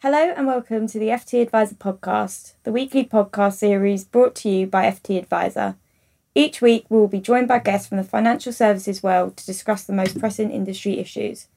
Hello 0.00 0.32
and 0.36 0.46
welcome 0.46 0.86
to 0.86 0.98
the 1.00 1.08
FT 1.08 1.42
Advisor 1.42 1.74
podcast, 1.74 2.52
the 2.62 2.70
weekly 2.70 3.04
podcast 3.04 3.54
series 3.54 4.04
brought 4.04 4.36
to 4.36 4.48
you 4.48 4.64
by 4.64 4.84
FT 4.84 5.18
Advisor. 5.18 5.74
Each 6.36 6.60
week, 6.60 6.86
we 6.88 6.98
will 6.98 7.08
be 7.08 7.18
joined 7.18 7.48
by 7.48 7.58
guests 7.58 7.88
from 7.88 7.96
the 7.96 8.04
financial 8.04 8.52
services 8.52 9.02
world 9.02 9.36
to 9.36 9.44
discuss 9.44 9.82
the 9.82 9.92
most 9.92 10.20
pressing 10.20 10.52
industry 10.52 11.00
issues. 11.00 11.48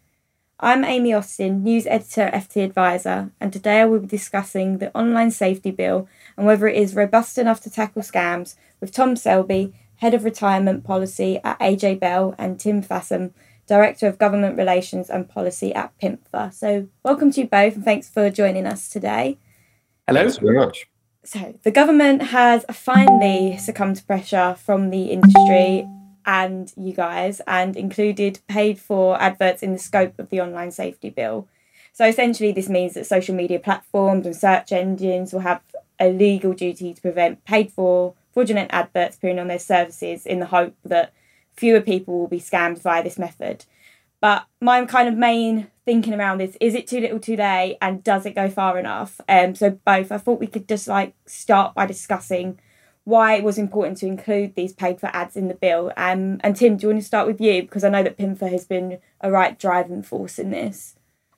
I'm 0.59 0.83
Amy 0.83 1.13
Austin, 1.13 1.62
news 1.62 1.85
editor 1.85 2.23
at 2.23 2.49
FT 2.49 2.65
Advisor, 2.65 3.29
and 3.39 3.54
today 3.54 3.81
I 3.81 3.85
will 3.85 3.99
be 3.99 4.08
discussing 4.08 4.79
the 4.79 4.92
online 4.97 5.29
safety 5.29 5.69
bill 5.69 6.10
and 6.35 6.47
whether 6.47 6.67
it 6.67 6.78
is 6.78 6.96
robust 6.96 7.37
enough 7.37 7.62
to 7.62 7.69
tackle 7.69 8.01
scams 8.01 8.55
with 8.79 8.92
Tom 8.92 9.15
Selby, 9.15 9.71
head 9.97 10.15
of 10.15 10.23
retirement 10.23 10.83
policy 10.83 11.39
at 11.44 11.60
AJ 11.60 11.99
Bell, 11.99 12.33
and 12.39 12.60
Tim 12.60 12.81
Fassam, 12.81 13.33
Director 13.72 14.06
of 14.06 14.17
Government 14.17 14.58
Relations 14.58 15.10
and 15.10 15.29
Policy 15.29 15.74
at 15.74 15.97
PIMFA. 15.97 16.54
So, 16.54 16.90
welcome 17.04 17.31
to 17.31 17.40
you 17.40 17.48
both 17.48 17.76
and 17.76 17.86
thanks 17.86 18.09
for 18.09 18.30
joining 18.30 18.66
us 18.66 18.90
today. 18.90 19.38
Hello. 20.05 20.23
Thanks 20.23 20.40
very 20.40 20.58
much. 20.58 20.90
So, 21.23 21.58
the 21.64 21.72
government 21.72 22.22
has 22.22 22.66
finally 22.70 23.55
succumbed 23.55 23.95
to 23.95 24.04
pressure 24.04 24.58
from 24.59 24.90
the 24.90 25.04
industry 25.04 25.88
and 26.26 26.73
you 26.76 26.92
guys 26.92 27.40
and 27.48 27.78
included 27.78 28.42
paid 28.50 28.78
for 28.78 29.18
adverts 29.22 29.64
in 29.64 29.72
the 29.72 29.80
scope 29.80 30.20
of 30.20 30.30
the 30.31 30.42
online 30.42 30.72
safety 30.72 31.09
bill. 31.09 31.48
So, 31.94 32.06
essentially, 32.06 32.52
this 32.52 32.67
means 32.67 32.95
that 32.95 33.06
social 33.06 33.36
media 33.36 33.58
platforms 33.58 34.26
and 34.26 34.36
search 34.36 34.73
engines 34.73 35.31
will 35.31 35.48
have 35.52 35.62
a 35.98 36.12
legal 36.12 36.52
duty 36.52 36.94
to 36.94 37.02
prevent 37.02 37.45
paid 37.45 37.72
for 37.72 38.16
fraudulent 38.34 38.70
adverts 38.73 39.16
appearing 39.16 39.40
on 39.40 39.48
their 39.48 39.59
services 39.59 40.26
in 40.26 40.40
the 40.42 40.48
hope 40.48 40.76
that 40.84 41.14
fewer 41.55 41.82
people 41.82 42.20
will 42.20 42.28
be 42.28 42.40
scammed 42.40 42.82
via 42.82 43.04
this 43.04 43.20
method. 43.20 43.66
But 44.20 44.46
my 44.59 44.86
kind 44.86 45.09
of 45.09 45.16
main 45.16 45.68
thinking 45.84 46.14
around 46.14 46.38
this 46.38 46.55
is 46.62 46.76
it 46.76 46.88
too 46.88 47.00
little 47.00 47.20
too 47.20 47.36
late 47.36 47.78
and 47.82 48.04
does 48.04 48.26
it 48.26 48.36
go 48.36 48.50
far 48.50 48.78
enough? 48.78 49.20
Um, 49.28 49.56
so 49.56 49.72
both. 49.72 50.12
I 50.12 50.18
thought 50.18 50.40
we 50.40 50.48
could 50.48 50.68
just 50.68 50.88
like 50.88 51.16
start 51.26 51.73
by 51.73 51.88
discussing 51.88 52.59
why 53.03 53.34
it 53.34 53.44
was 53.44 53.58
important 53.58 53.98
to 53.98 54.06
include 54.06 54.53
these 54.53 54.73
paid 54.73 55.00
for 55.00 55.08
ads 55.08 55.36
in 55.36 55.48
the 55.48 55.56
bill. 55.56 55.92
Um, 55.98 56.40
and 56.44 56.56
Tim, 56.56 56.78
do 56.78 56.84
you 56.84 56.90
want 56.90 57.02
to 57.02 57.06
start 57.06 57.25
with 57.25 57.42
you 57.42 57.64
because 57.64 57.84
I 57.84 57.90
know 57.90 58.03
that 58.03 58.18
PIMFA 58.18 58.52
has 58.52 58.66
been 58.66 59.00
a 59.22 59.31
right 59.31 59.58
driving 59.58 60.03
force 60.03 60.38
in 60.38 60.52
this. 60.52 60.95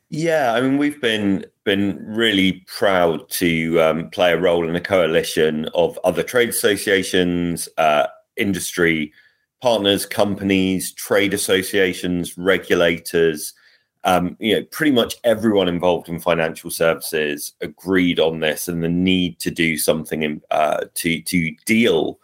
Yeah, 0.09 0.53
I 0.53 0.61
mean 0.61 0.77
we've 0.77 1.01
been 1.01 1.45
been 1.63 1.97
really 2.05 2.63
proud 2.67 3.27
to 3.31 3.81
um, 3.81 4.09
play 4.09 4.33
a 4.33 4.39
role 4.39 4.67
in 4.67 4.75
a 4.75 4.81
coalition 4.81 5.69
of 5.73 5.97
other 6.03 6.21
trade 6.21 6.49
associations, 6.49 7.69
uh, 7.77 8.07
industry 8.35 9.13
partners, 9.63 10.05
companies, 10.05 10.91
trade 10.91 11.33
associations, 11.33 12.37
regulators, 12.37 13.53
um, 14.03 14.35
you 14.37 14.53
know, 14.53 14.65
pretty 14.71 14.91
much 14.91 15.15
everyone 15.23 15.69
involved 15.69 16.09
in 16.09 16.19
financial 16.19 16.69
services 16.69 17.53
agreed 17.61 18.19
on 18.19 18.41
this 18.41 18.67
and 18.67 18.83
the 18.83 18.89
need 18.89 19.39
to 19.39 19.49
do 19.49 19.77
something 19.77 20.21
in, 20.23 20.41
uh, 20.51 20.83
to 20.95 21.21
to 21.21 21.55
deal 21.65 22.19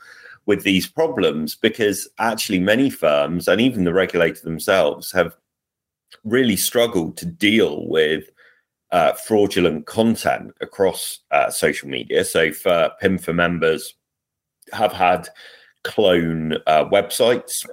with 0.48 0.64
these 0.64 0.86
problems 0.86 1.56
because 1.56 2.10
actually 2.18 2.60
many 2.60 2.90
firms 2.90 3.48
and 3.48 3.62
even 3.62 3.86
the 3.86 3.94
regulator 3.94 4.42
themselves 4.42 5.10
have 5.10 5.34
really 6.26 6.58
struggled 6.58 7.16
to 7.16 7.26
deal 7.26 7.88
with 7.88 8.26
uh, 8.92 9.14
fraudulent 9.14 9.86
content 9.86 10.54
across 10.60 11.20
uh, 11.32 11.50
social 11.50 11.88
media. 11.88 12.26
So 12.26 12.52
for 12.52 12.92
PIMFA 13.02 13.34
members 13.34 13.94
have 14.74 14.92
had 14.92 15.30
clone 15.90 16.54
uh, 16.68 16.86
websites 16.86 17.66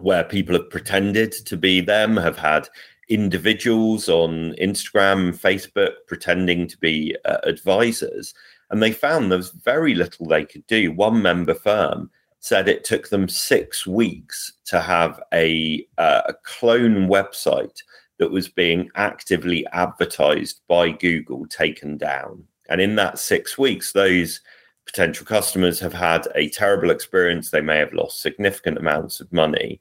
where 0.00 0.24
people 0.24 0.56
have 0.56 0.68
pretended 0.70 1.30
to 1.30 1.56
be 1.56 1.80
them, 1.80 2.16
have 2.16 2.36
had 2.36 2.68
individuals 3.08 4.08
on 4.08 4.54
Instagram, 4.60 5.38
Facebook 5.38 5.92
pretending 6.08 6.66
to 6.66 6.76
be 6.78 7.16
uh, 7.24 7.38
advisors. 7.44 8.34
And 8.70 8.82
they 8.82 8.90
found 8.90 9.30
there 9.30 9.38
was 9.38 9.50
very 9.50 9.94
little 9.94 10.26
they 10.26 10.44
could 10.44 10.66
do. 10.66 10.92
One 10.92 11.22
member 11.22 11.54
firm 11.54 12.10
said 12.40 12.68
it 12.68 12.82
took 12.84 13.08
them 13.08 13.28
six 13.28 13.86
weeks 13.86 14.52
to 14.64 14.80
have 14.80 15.22
a, 15.32 15.86
uh, 15.98 16.22
a 16.26 16.34
clone 16.42 17.06
website 17.06 17.82
that 18.18 18.32
was 18.32 18.48
being 18.48 18.90
actively 18.96 19.64
advertised 19.72 20.60
by 20.66 20.90
Google 20.90 21.46
taken 21.46 21.96
down. 21.96 22.44
And 22.68 22.80
in 22.80 22.96
that 22.96 23.18
six 23.18 23.56
weeks, 23.56 23.92
those 23.92 24.40
potential 24.86 25.24
customers 25.24 25.80
have 25.80 25.92
had 25.92 26.28
a 26.34 26.48
terrible 26.50 26.90
experience. 26.90 27.50
They 27.50 27.60
may 27.60 27.78
have 27.78 27.92
lost 27.92 28.20
significant 28.20 28.78
amounts 28.78 29.20
of 29.20 29.32
money. 29.32 29.80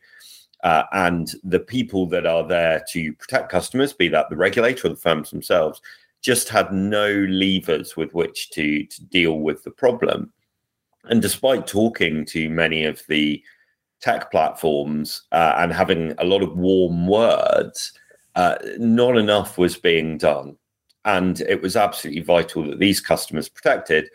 Uh, 0.63 0.83
and 0.93 1.31
the 1.43 1.59
people 1.59 2.05
that 2.07 2.25
are 2.25 2.47
there 2.47 2.83
to 2.91 3.13
protect 3.13 3.49
customers, 3.49 3.93
be 3.93 4.07
that 4.09 4.29
the 4.29 4.35
regulator 4.35 4.87
or 4.87 4.91
the 4.91 4.95
firms 4.95 5.31
themselves, 5.31 5.81
just 6.21 6.49
had 6.49 6.71
no 6.71 7.25
levers 7.29 7.97
with 7.97 8.13
which 8.13 8.51
to, 8.51 8.85
to 8.85 9.03
deal 9.05 9.39
with 9.39 9.63
the 9.63 9.71
problem. 9.71 10.31
And 11.05 11.21
despite 11.21 11.65
talking 11.65 12.25
to 12.25 12.47
many 12.49 12.85
of 12.85 13.01
the 13.07 13.43
tech 14.01 14.29
platforms 14.29 15.23
uh, 15.31 15.55
and 15.57 15.73
having 15.73 16.13
a 16.19 16.25
lot 16.25 16.43
of 16.43 16.55
warm 16.55 17.07
words, 17.07 17.93
uh, 18.35 18.55
not 18.77 19.17
enough 19.17 19.57
was 19.57 19.77
being 19.77 20.17
done. 20.17 20.55
And 21.05 21.41
it 21.41 21.61
was 21.61 21.75
absolutely 21.75 22.21
vital 22.21 22.69
that 22.69 22.79
these 22.79 23.01
customers 23.01 23.49
protected 23.49 24.09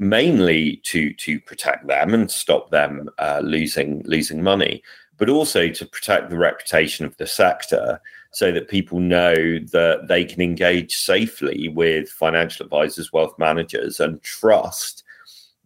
mainly 0.00 0.80
to 0.82 1.12
to 1.12 1.38
protect 1.40 1.86
them 1.86 2.14
and 2.14 2.30
stop 2.30 2.70
them 2.70 3.08
uh, 3.18 3.40
losing 3.44 4.02
losing 4.06 4.42
money, 4.42 4.82
but 5.18 5.28
also 5.28 5.68
to 5.68 5.86
protect 5.86 6.30
the 6.30 6.38
reputation 6.38 7.04
of 7.06 7.16
the 7.18 7.26
sector, 7.26 8.00
so 8.32 8.50
that 8.50 8.68
people 8.68 8.98
know 8.98 9.34
that 9.72 10.06
they 10.08 10.24
can 10.24 10.40
engage 10.40 10.96
safely 10.96 11.68
with 11.68 12.08
financial 12.08 12.64
advisors, 12.64 13.12
wealth 13.12 13.38
managers, 13.38 14.00
and 14.00 14.22
trust 14.22 15.04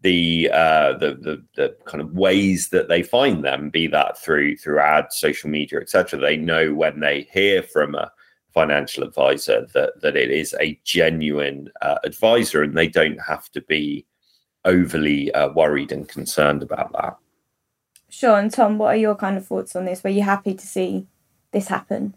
the, 0.02 0.50
uh, 0.52 0.92
the 0.98 1.14
the 1.14 1.42
the 1.56 1.76
kind 1.86 2.02
of 2.02 2.12
ways 2.12 2.68
that 2.70 2.88
they 2.88 3.02
find 3.02 3.44
them, 3.44 3.70
be 3.70 3.86
that 3.86 4.18
through 4.18 4.56
through 4.56 4.80
ads, 4.80 5.16
social 5.16 5.48
media, 5.48 5.80
etc. 5.80 6.18
They 6.18 6.36
know 6.36 6.74
when 6.74 7.00
they 7.00 7.28
hear 7.32 7.62
from 7.62 7.94
a 7.94 8.10
financial 8.52 9.04
advisor 9.04 9.66
that 9.74 10.00
that 10.02 10.16
it 10.16 10.30
is 10.30 10.54
a 10.60 10.78
genuine 10.84 11.70
uh, 11.80 11.98
advisor, 12.04 12.64
and 12.64 12.76
they 12.76 12.88
don't 12.88 13.20
have 13.20 13.48
to 13.52 13.60
be 13.62 14.04
overly 14.64 15.32
uh, 15.32 15.50
worried 15.50 15.92
and 15.92 16.08
concerned 16.08 16.62
about 16.62 16.92
that. 16.92 17.16
Sure. 18.08 18.38
And 18.38 18.52
Tom, 18.52 18.78
what 18.78 18.94
are 18.94 18.96
your 18.96 19.16
kind 19.16 19.36
of 19.36 19.46
thoughts 19.46 19.74
on 19.74 19.84
this? 19.84 20.04
Were 20.04 20.10
you 20.10 20.22
happy 20.22 20.54
to 20.54 20.66
see 20.66 21.06
this 21.52 21.68
happen? 21.68 22.14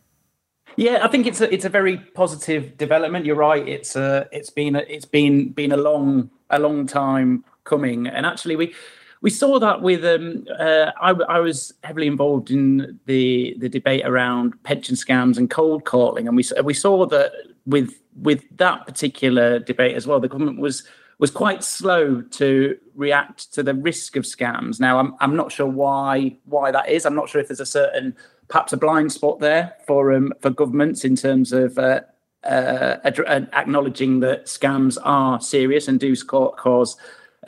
Yeah, 0.75 0.99
I 1.01 1.07
think 1.07 1.25
it's 1.25 1.41
a 1.41 1.51
it's 1.51 1.65
a 1.65 1.69
very 1.69 1.97
positive 1.97 2.77
development. 2.77 3.25
You're 3.25 3.35
right. 3.35 3.67
It's 3.67 3.95
a 3.95 4.27
it's 4.31 4.51
been 4.51 4.75
a, 4.75 4.79
it's 4.79 5.05
been 5.05 5.49
been 5.49 5.71
a 5.71 5.77
long 5.77 6.29
a 6.51 6.59
long 6.59 6.85
time 6.85 7.43
coming, 7.63 8.05
and 8.05 8.25
actually 8.25 8.55
we 8.55 8.75
we 9.21 9.31
saw 9.31 9.59
that 9.59 9.81
with 9.81 10.05
um, 10.05 10.45
uh, 10.59 10.91
I, 11.01 11.11
I, 11.11 11.39
was 11.39 11.73
heavily 11.83 12.05
involved 12.05 12.51
in 12.51 12.99
the 13.07 13.55
the 13.57 13.69
debate 13.69 14.05
around 14.05 14.61
pension 14.63 14.95
scams 14.95 15.37
and 15.37 15.49
cold 15.49 15.85
calling, 15.85 16.27
and 16.27 16.37
we 16.37 16.43
we 16.63 16.75
saw 16.75 17.07
that 17.07 17.31
with 17.65 17.99
with 18.15 18.43
that 18.57 18.85
particular 18.85 19.59
debate 19.59 19.95
as 19.95 20.05
well, 20.05 20.19
the 20.19 20.27
government 20.27 20.59
was 20.59 20.83
was 21.19 21.31
quite 21.31 21.63
slow 21.63 22.22
to 22.22 22.78
react 22.95 23.53
to 23.53 23.63
the 23.63 23.73
risk 23.73 24.16
of 24.16 24.23
scams. 24.23 24.79
Now, 24.79 25.00
I'm 25.00 25.16
I'm 25.19 25.35
not 25.35 25.51
sure 25.51 25.67
why 25.67 26.38
why 26.45 26.72
that 26.72 26.89
is. 26.89 27.05
I'm 27.05 27.16
not 27.16 27.29
sure 27.29 27.41
if 27.41 27.47
there's 27.47 27.59
a 27.59 27.66
certain 27.66 28.16
perhaps 28.47 28.73
a 28.73 28.78
blind 28.78 29.11
spot 29.11 29.39
there 29.39 29.75
for 29.85 30.13
um, 30.13 30.33
for 30.41 30.50
governments 30.50 31.03
in 31.03 31.16
terms 31.16 31.51
of 31.51 31.77
uh, 31.77 32.01
uh, 32.44 32.97
ad- 33.03 33.50
acknowledging 33.53 34.19
that 34.22 34.45
scams 34.45 34.97
are 35.03 35.39
serious 35.41 35.88
and 35.88 36.00
do 36.00 36.16
cause 36.16 36.97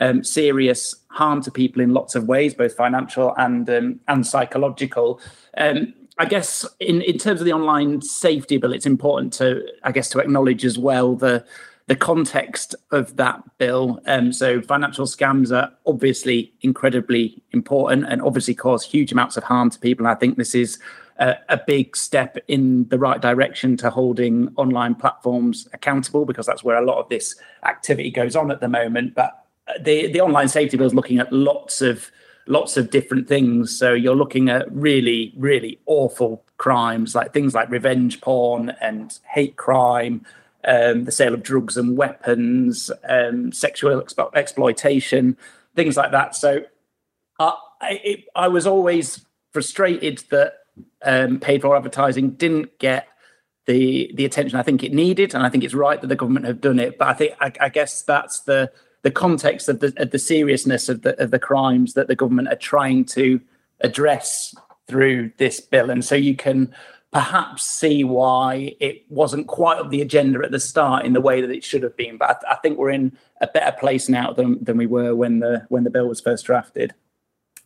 um, 0.00 0.24
serious 0.24 0.94
harm 1.08 1.42
to 1.42 1.50
people 1.50 1.82
in 1.82 1.92
lots 1.92 2.14
of 2.14 2.26
ways, 2.26 2.54
both 2.54 2.74
financial 2.74 3.34
and 3.36 3.68
um, 3.70 4.00
and 4.08 4.26
psychological. 4.26 5.20
Um, 5.56 5.94
I 6.18 6.26
guess 6.26 6.66
in, 6.80 7.00
in 7.00 7.16
terms 7.16 7.40
of 7.40 7.46
the 7.46 7.52
online 7.54 8.02
safety 8.02 8.58
bill, 8.58 8.74
it's 8.74 8.86
important 8.86 9.32
to 9.34 9.66
I 9.84 9.92
guess 9.92 10.08
to 10.10 10.18
acknowledge 10.18 10.64
as 10.64 10.78
well 10.78 11.14
the 11.14 11.44
the 11.90 11.96
context 11.96 12.76
of 12.92 13.16
that 13.16 13.42
bill. 13.58 14.00
Um, 14.06 14.32
so 14.32 14.62
financial 14.62 15.06
scams 15.06 15.50
are 15.50 15.72
obviously 15.86 16.54
incredibly 16.60 17.42
important 17.50 18.06
and 18.08 18.22
obviously 18.22 18.54
cause 18.54 18.84
huge 18.84 19.10
amounts 19.10 19.36
of 19.36 19.42
harm 19.42 19.70
to 19.70 19.78
people. 19.80 20.06
And 20.06 20.16
I 20.16 20.16
think 20.16 20.36
this 20.36 20.54
is 20.54 20.78
a, 21.18 21.34
a 21.48 21.60
big 21.66 21.96
step 21.96 22.38
in 22.46 22.86
the 22.90 22.98
right 23.00 23.20
direction 23.20 23.76
to 23.78 23.90
holding 23.90 24.52
online 24.54 24.94
platforms 24.94 25.66
accountable 25.72 26.24
because 26.24 26.46
that's 26.46 26.62
where 26.62 26.76
a 26.76 26.86
lot 26.86 26.98
of 26.98 27.08
this 27.08 27.34
activity 27.64 28.12
goes 28.12 28.36
on 28.36 28.52
at 28.52 28.60
the 28.60 28.68
moment. 28.68 29.16
But 29.16 29.44
the 29.80 30.12
the 30.12 30.20
online 30.20 30.46
safety 30.46 30.76
bill 30.76 30.86
is 30.86 30.94
looking 30.94 31.18
at 31.18 31.32
lots 31.32 31.82
of 31.82 32.12
lots 32.46 32.76
of 32.76 32.90
different 32.90 33.26
things. 33.26 33.76
So 33.76 33.94
you're 33.94 34.14
looking 34.14 34.48
at 34.48 34.70
really, 34.72 35.32
really 35.36 35.80
awful 35.86 36.44
crimes 36.56 37.16
like 37.16 37.32
things 37.32 37.52
like 37.52 37.68
revenge 37.68 38.20
porn 38.20 38.76
and 38.80 39.18
hate 39.28 39.56
crime, 39.56 40.24
um, 40.64 41.04
the 41.04 41.12
sale 41.12 41.34
of 41.34 41.42
drugs 41.42 41.76
and 41.76 41.96
weapons, 41.96 42.90
um, 43.08 43.52
sexual 43.52 44.00
expo- 44.00 44.34
exploitation, 44.34 45.36
things 45.74 45.96
like 45.96 46.12
that. 46.12 46.34
So 46.36 46.64
I, 47.38 48.00
it, 48.04 48.24
I 48.34 48.48
was 48.48 48.66
always 48.66 49.24
frustrated 49.52 50.22
that 50.30 50.54
um, 51.02 51.40
paid 51.40 51.62
for 51.62 51.76
advertising 51.76 52.30
didn't 52.30 52.78
get 52.78 53.08
the 53.66 54.10
the 54.14 54.24
attention 54.24 54.58
I 54.58 54.62
think 54.62 54.82
it 54.82 54.92
needed, 54.92 55.34
and 55.34 55.44
I 55.44 55.48
think 55.48 55.64
it's 55.64 55.74
right 55.74 56.00
that 56.00 56.06
the 56.06 56.16
government 56.16 56.46
have 56.46 56.60
done 56.60 56.78
it. 56.78 56.98
But 56.98 57.08
I 57.08 57.14
think 57.14 57.34
I, 57.40 57.52
I 57.60 57.68
guess 57.68 58.02
that's 58.02 58.40
the 58.40 58.70
the 59.02 59.10
context 59.10 59.68
of 59.68 59.80
the 59.80 59.92
of 59.96 60.10
the 60.10 60.18
seriousness 60.18 60.88
of 60.88 61.02
the 61.02 61.20
of 61.22 61.30
the 61.30 61.38
crimes 61.38 61.94
that 61.94 62.08
the 62.08 62.16
government 62.16 62.48
are 62.48 62.56
trying 62.56 63.04
to 63.06 63.40
address 63.80 64.54
through 64.86 65.32
this 65.38 65.60
bill, 65.60 65.90
and 65.90 66.04
so 66.04 66.14
you 66.14 66.34
can 66.34 66.74
perhaps 67.12 67.64
see 67.64 68.04
why 68.04 68.76
it 68.78 69.04
wasn't 69.08 69.48
quite 69.48 69.78
up 69.78 69.90
the 69.90 70.00
agenda 70.00 70.40
at 70.44 70.52
the 70.52 70.60
start 70.60 71.04
in 71.04 71.12
the 71.12 71.20
way 71.20 71.40
that 71.40 71.50
it 71.50 71.64
should 71.64 71.82
have 71.82 71.96
been. 71.96 72.16
But 72.16 72.42
I, 72.46 72.52
I 72.52 72.54
think 72.56 72.78
we're 72.78 72.90
in 72.90 73.16
a 73.40 73.46
better 73.46 73.76
place 73.76 74.08
now 74.08 74.32
than 74.32 74.62
than 74.62 74.76
we 74.76 74.86
were 74.86 75.14
when 75.14 75.40
the 75.40 75.66
when 75.68 75.84
the 75.84 75.90
bill 75.90 76.08
was 76.08 76.20
first 76.20 76.46
drafted. 76.46 76.94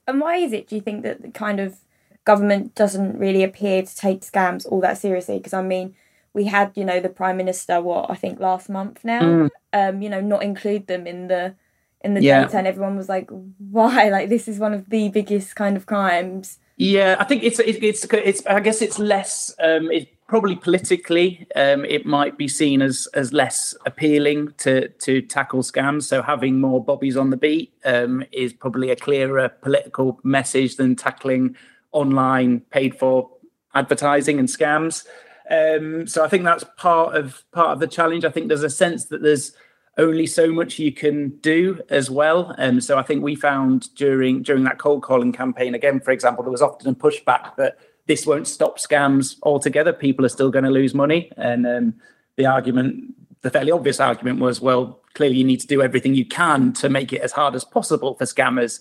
And 0.06 0.20
why 0.20 0.36
is 0.36 0.52
it? 0.52 0.68
Do 0.68 0.76
you 0.76 0.80
think 0.80 1.02
that 1.02 1.22
the 1.22 1.30
kind 1.30 1.60
of 1.60 1.78
government 2.24 2.74
doesn't 2.74 3.18
really 3.18 3.42
appear 3.42 3.82
to 3.82 3.96
take 3.96 4.22
scams 4.22 4.66
all 4.66 4.80
that 4.80 4.98
seriously? 4.98 5.38
Because 5.38 5.54
I 5.54 5.62
mean, 5.62 5.94
we 6.32 6.44
had 6.46 6.72
you 6.74 6.84
know 6.84 7.00
the 7.00 7.08
prime 7.10 7.36
minister 7.36 7.80
what 7.80 8.10
I 8.10 8.14
think 8.14 8.40
last 8.40 8.70
month 8.70 9.04
now, 9.04 9.20
mm. 9.20 9.50
um, 9.72 10.02
you 10.02 10.08
know, 10.08 10.20
not 10.20 10.42
include 10.42 10.86
them 10.86 11.06
in 11.06 11.28
the 11.28 11.54
in 12.00 12.14
the 12.14 12.22
yeah. 12.22 12.44
data, 12.44 12.58
and 12.58 12.66
everyone 12.66 12.96
was 12.96 13.08
like, 13.10 13.28
why? 13.58 14.08
Like 14.08 14.30
this 14.30 14.48
is 14.48 14.58
one 14.58 14.72
of 14.72 14.88
the 14.88 15.10
biggest 15.10 15.54
kind 15.54 15.76
of 15.76 15.84
crimes. 15.84 16.58
Yeah, 16.76 17.16
I 17.20 17.24
think 17.24 17.44
it's 17.44 17.60
it's 17.60 18.04
it's. 18.12 18.46
I 18.46 18.58
guess 18.60 18.82
it's 18.82 18.98
less. 18.98 19.54
Um, 19.60 19.90
it 19.92 20.08
probably 20.26 20.56
politically, 20.56 21.46
um, 21.54 21.84
it 21.84 22.04
might 22.04 22.36
be 22.36 22.48
seen 22.48 22.82
as 22.82 23.06
as 23.14 23.32
less 23.32 23.76
appealing 23.86 24.52
to 24.58 24.88
to 24.88 25.22
tackle 25.22 25.62
scams. 25.62 26.02
So 26.04 26.20
having 26.20 26.60
more 26.60 26.82
bobbies 26.82 27.16
on 27.16 27.30
the 27.30 27.36
beat 27.36 27.72
um, 27.84 28.24
is 28.32 28.52
probably 28.52 28.90
a 28.90 28.96
clearer 28.96 29.48
political 29.48 30.18
message 30.24 30.74
than 30.76 30.96
tackling 30.96 31.54
online 31.92 32.60
paid 32.70 32.98
for 32.98 33.30
advertising 33.74 34.40
and 34.40 34.48
scams. 34.48 35.06
Um, 35.48 36.06
so 36.08 36.24
I 36.24 36.28
think 36.28 36.42
that's 36.42 36.64
part 36.76 37.14
of 37.14 37.44
part 37.52 37.70
of 37.70 37.78
the 37.78 37.86
challenge. 37.86 38.24
I 38.24 38.30
think 38.30 38.48
there's 38.48 38.64
a 38.64 38.70
sense 38.70 39.04
that 39.06 39.22
there's 39.22 39.52
only 39.96 40.26
so 40.26 40.52
much 40.52 40.78
you 40.78 40.92
can 40.92 41.30
do 41.38 41.80
as 41.88 42.10
well. 42.10 42.50
And 42.58 42.76
um, 42.76 42.80
so 42.80 42.98
I 42.98 43.02
think 43.02 43.22
we 43.22 43.34
found 43.36 43.94
during 43.94 44.42
during 44.42 44.64
that 44.64 44.78
cold 44.78 45.02
calling 45.02 45.32
campaign, 45.32 45.74
again, 45.74 46.00
for 46.00 46.10
example, 46.10 46.42
there 46.42 46.50
was 46.50 46.62
often 46.62 46.88
a 46.88 46.94
pushback 46.94 47.56
that 47.56 47.78
this 48.06 48.26
won't 48.26 48.48
stop 48.48 48.78
scams 48.78 49.36
altogether. 49.42 49.92
People 49.92 50.24
are 50.24 50.30
still 50.30 50.50
going 50.50 50.64
to 50.64 50.70
lose 50.70 50.94
money. 50.94 51.30
And 51.36 51.66
um, 51.66 51.94
the 52.36 52.46
argument, 52.46 53.14
the 53.42 53.50
fairly 53.50 53.70
obvious 53.70 54.00
argument 54.00 54.40
was, 54.40 54.60
well, 54.60 55.00
clearly 55.14 55.36
you 55.36 55.44
need 55.44 55.60
to 55.60 55.66
do 55.66 55.80
everything 55.80 56.14
you 56.14 56.26
can 56.26 56.72
to 56.74 56.88
make 56.88 57.12
it 57.12 57.20
as 57.20 57.32
hard 57.32 57.54
as 57.54 57.64
possible 57.64 58.14
for 58.14 58.24
scammers 58.24 58.80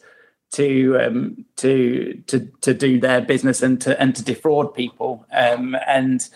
to 0.54 1.00
um, 1.00 1.45
to 1.57 2.21
to 2.27 2.51
to 2.62 2.74
do 2.74 3.00
their 3.00 3.21
business 3.21 3.62
and 3.62 3.81
to 3.81 4.00
and 4.00 4.16
to 4.16 4.24
defraud 4.24 4.74
people. 4.74 5.25
Um, 5.31 5.75
and 5.88 6.27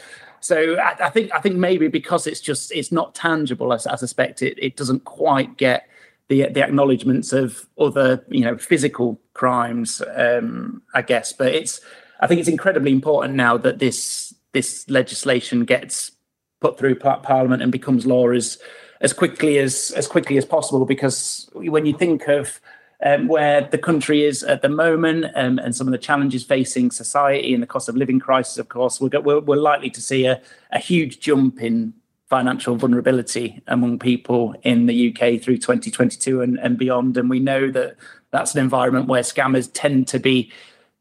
so 0.48 0.78
I, 0.78 1.08
I, 1.08 1.10
think 1.10 1.30
I 1.36 1.42
think 1.42 1.58
maybe 1.58 1.90
because 1.90 2.26
it's 2.26 2.40
just 2.40 2.72
it's 2.72 2.90
not 2.90 3.14
tangible. 3.14 3.74
I, 3.74 3.76
I 3.76 3.98
suspect 3.98 4.42
it 4.42 4.58
it 4.58 4.78
doesn't 4.78 5.04
quite 5.04 5.58
get 5.58 5.90
the 6.30 6.48
the 6.48 6.64
acknowledgements 6.64 7.34
of 7.34 7.68
other 7.78 8.24
you 8.30 8.46
know 8.46 8.58
physical 8.58 9.20
crimes. 9.34 10.02
Um, 10.16 10.82
I 10.94 11.02
guess, 11.02 11.34
but 11.34 11.54
it's 11.54 11.82
I 12.22 12.28
think 12.28 12.40
it's 12.40 12.48
incredibly 12.48 12.94
important 12.94 13.36
now 13.36 13.58
that 13.58 13.80
this 13.80 14.34
this 14.54 14.90
legislation 14.90 15.66
gets 15.66 16.14
put 16.62 16.78
through 16.78 16.96
Parliament 16.96 17.62
and 17.62 17.70
becomes 17.70 18.06
law 18.06 18.30
as 18.30 18.58
as 19.02 19.12
quickly 19.12 19.58
as 19.58 19.92
as 19.98 20.08
quickly 20.08 20.38
as 20.38 20.46
possible. 20.46 20.86
Because 20.86 21.50
when 21.56 21.86
you 21.86 21.94
think 21.94 22.30
of 22.30 22.62
um, 23.04 23.28
where 23.28 23.62
the 23.62 23.78
country 23.78 24.24
is 24.24 24.44
at 24.44 24.62
the 24.62 24.70
moment 24.70 25.26
um, 25.36 25.60
and 25.60 25.76
some 25.76 25.88
of 25.88 25.92
the 25.92 25.98
challenges 25.98 26.44
facing 26.44 26.90
society 26.90 27.54
and 27.54 27.62
the 27.62 27.68
cost 27.68 27.88
of 27.90 27.96
living 27.96 28.20
crisis, 28.20 28.58
of 28.58 28.70
course, 28.70 29.00
we're, 29.00 29.20
we're, 29.22 29.40
we're 29.40 29.56
likely 29.56 29.90
to 29.92 30.02
see 30.02 30.26
a, 30.26 30.42
a 30.72 30.80
huge 30.80 31.20
jump 31.20 31.62
in 31.62 31.94
financial 32.28 32.76
vulnerability 32.76 33.62
among 33.68 34.00
people 34.00 34.54
in 34.64 34.86
the 34.86 35.10
UK 35.10 35.42
through 35.42 35.58
2022 35.58 36.42
and, 36.42 36.60
and 36.60 36.78
beyond. 36.78 37.18
And 37.18 37.30
we 37.30 37.40
know 37.40 37.72
that 37.72 37.96
that's 38.32 38.54
an 38.54 38.62
environment 38.62 39.08
where 39.08 39.22
scammers 39.22 39.70
tend 39.74 40.08
to 40.10 40.20
be 40.20 40.52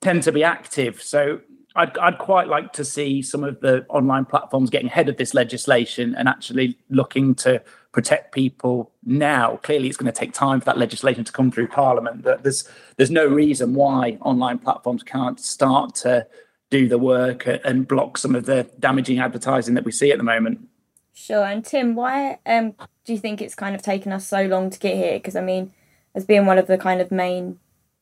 tend 0.02 0.22
to 0.22 0.30
be 0.30 0.44
active. 0.44 1.02
So 1.02 1.40
I'd, 1.74 1.96
I'd 1.98 2.18
quite 2.18 2.48
like 2.48 2.72
to 2.74 2.84
see 2.84 3.22
some 3.22 3.42
of 3.42 3.60
the 3.60 3.84
online 3.88 4.24
platforms 4.24 4.70
getting 4.70 4.88
ahead 4.88 5.08
of 5.08 5.16
this 5.16 5.34
legislation 5.34 6.14
and 6.14 6.28
actually 6.28 6.78
looking 6.90 7.34
to 7.36 7.62
protect 7.96 8.30
people 8.30 8.92
now. 9.06 9.56
Clearly, 9.62 9.88
it's 9.88 9.96
going 9.96 10.12
to 10.12 10.16
take 10.20 10.34
time 10.34 10.60
for 10.60 10.66
that 10.66 10.76
legislation 10.76 11.24
to 11.24 11.32
come 11.32 11.50
through 11.50 11.68
Parliament. 11.68 12.22
But 12.22 12.42
there's 12.42 12.68
there's 12.96 13.10
no 13.10 13.26
reason 13.26 13.72
why 13.72 14.18
online 14.20 14.58
platforms 14.58 15.02
can't 15.02 15.40
start 15.40 15.94
to 15.96 16.26
do 16.68 16.88
the 16.88 16.98
work 16.98 17.46
and 17.64 17.88
block 17.88 18.18
some 18.18 18.34
of 18.34 18.44
the 18.44 18.68
damaging 18.78 19.18
advertising 19.18 19.72
that 19.74 19.84
we 19.86 19.92
see 19.92 20.12
at 20.12 20.18
the 20.18 20.24
moment. 20.24 20.68
Sure. 21.14 21.42
And 21.42 21.64
Tim, 21.64 21.94
why 21.94 22.38
um, 22.44 22.74
do 23.06 23.14
you 23.14 23.18
think 23.18 23.40
it's 23.40 23.54
kind 23.54 23.74
of 23.74 23.80
taken 23.80 24.12
us 24.12 24.28
so 24.28 24.42
long 24.42 24.68
to 24.68 24.78
get 24.78 24.94
here? 24.94 25.14
Because 25.14 25.34
I 25.34 25.40
mean, 25.40 25.72
as 26.14 26.26
being 26.26 26.44
one 26.44 26.58
of 26.58 26.66
the 26.66 26.76
kind 26.76 27.00
of 27.00 27.10
main 27.10 27.58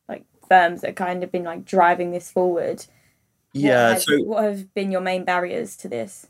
like 0.09 0.25
firms 0.49 0.81
that 0.81 0.97
kind 0.97 1.23
of 1.23 1.31
been 1.31 1.45
like 1.45 1.65
driving 1.65 2.11
this 2.11 2.33
forward. 2.33 2.85
Yeah. 3.53 3.91
What 3.91 3.95
has, 3.95 4.05
so 4.07 4.23
what 4.25 4.43
have 4.43 4.75
been 4.75 4.91
your 4.91 5.03
main 5.03 5.25
barriers 5.25 5.77
to 5.77 5.89
this? 5.89 6.27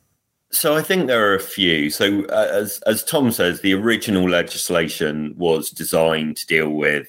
So 0.55 0.77
I 0.77 0.83
think 0.83 1.07
there 1.07 1.29
are 1.29 1.35
a 1.35 1.41
few. 1.41 1.91
So 1.91 2.25
uh, 2.27 2.49
as 2.53 2.79
as 2.87 3.03
Tom 3.03 3.33
says, 3.33 3.61
the 3.61 3.75
original 3.75 4.29
legislation 4.29 5.35
was 5.37 5.71
designed 5.71 6.37
to 6.39 6.47
deal 6.47 6.71
with 6.71 7.09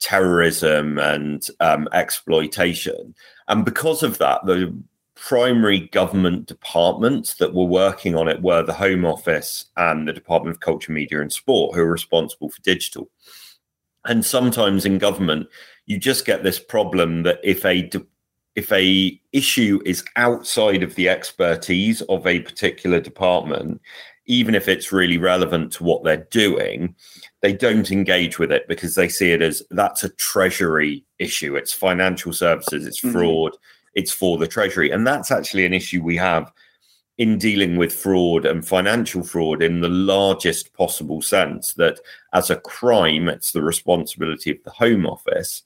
terrorism 0.00 0.98
and 0.98 1.46
um, 1.60 1.88
exploitation, 1.92 3.14
and 3.48 3.64
because 3.64 4.02
of 4.02 4.18
that, 4.18 4.44
the 4.44 4.76
primary 5.14 5.80
government 5.80 6.46
departments 6.46 7.36
that 7.36 7.54
were 7.54 7.64
working 7.64 8.14
on 8.16 8.28
it 8.28 8.42
were 8.42 8.62
the 8.62 8.74
Home 8.74 9.06
Office 9.06 9.64
and 9.78 10.06
the 10.06 10.12
Department 10.12 10.54
of 10.54 10.60
Culture, 10.60 10.92
Media 10.92 11.22
and 11.22 11.32
Sport, 11.32 11.74
who 11.74 11.80
are 11.80 11.90
responsible 11.90 12.50
for 12.50 12.60
digital. 12.60 13.08
And 14.04 14.26
sometimes 14.26 14.84
in 14.84 14.98
government, 14.98 15.46
you 15.86 15.98
just 15.98 16.26
get 16.26 16.42
this 16.42 16.58
problem 16.58 17.22
that 17.22 17.40
if 17.42 17.64
a 17.64 17.82
de- 17.82 18.06
if 18.56 18.70
a 18.72 19.20
issue 19.32 19.80
is 19.84 20.04
outside 20.16 20.82
of 20.82 20.94
the 20.94 21.08
expertise 21.08 22.02
of 22.02 22.26
a 22.26 22.40
particular 22.40 23.00
department 23.00 23.80
even 24.26 24.54
if 24.54 24.68
it's 24.68 24.90
really 24.90 25.18
relevant 25.18 25.70
to 25.72 25.84
what 25.84 26.02
they're 26.02 26.26
doing 26.30 26.94
they 27.42 27.52
don't 27.52 27.90
engage 27.90 28.38
with 28.38 28.50
it 28.50 28.66
because 28.68 28.94
they 28.94 29.08
see 29.08 29.32
it 29.32 29.42
as 29.42 29.62
that's 29.70 30.04
a 30.04 30.08
treasury 30.10 31.04
issue 31.18 31.56
it's 31.56 31.72
financial 31.72 32.32
services 32.32 32.86
it's 32.86 33.00
mm-hmm. 33.00 33.12
fraud 33.12 33.52
mm-hmm. 33.52 33.90
it's 33.94 34.12
for 34.12 34.38
the 34.38 34.48
treasury 34.48 34.90
and 34.90 35.06
that's 35.06 35.30
actually 35.30 35.66
an 35.66 35.74
issue 35.74 36.02
we 36.02 36.16
have 36.16 36.52
in 37.18 37.38
dealing 37.38 37.76
with 37.76 37.94
fraud 37.94 38.44
and 38.44 38.66
financial 38.66 39.22
fraud 39.22 39.62
in 39.62 39.80
the 39.80 39.88
largest 39.88 40.72
possible 40.72 41.22
sense 41.22 41.74
that 41.74 42.00
as 42.32 42.50
a 42.50 42.56
crime 42.56 43.28
it's 43.28 43.52
the 43.52 43.62
responsibility 43.62 44.50
of 44.50 44.62
the 44.64 44.70
home 44.70 45.06
office 45.06 45.62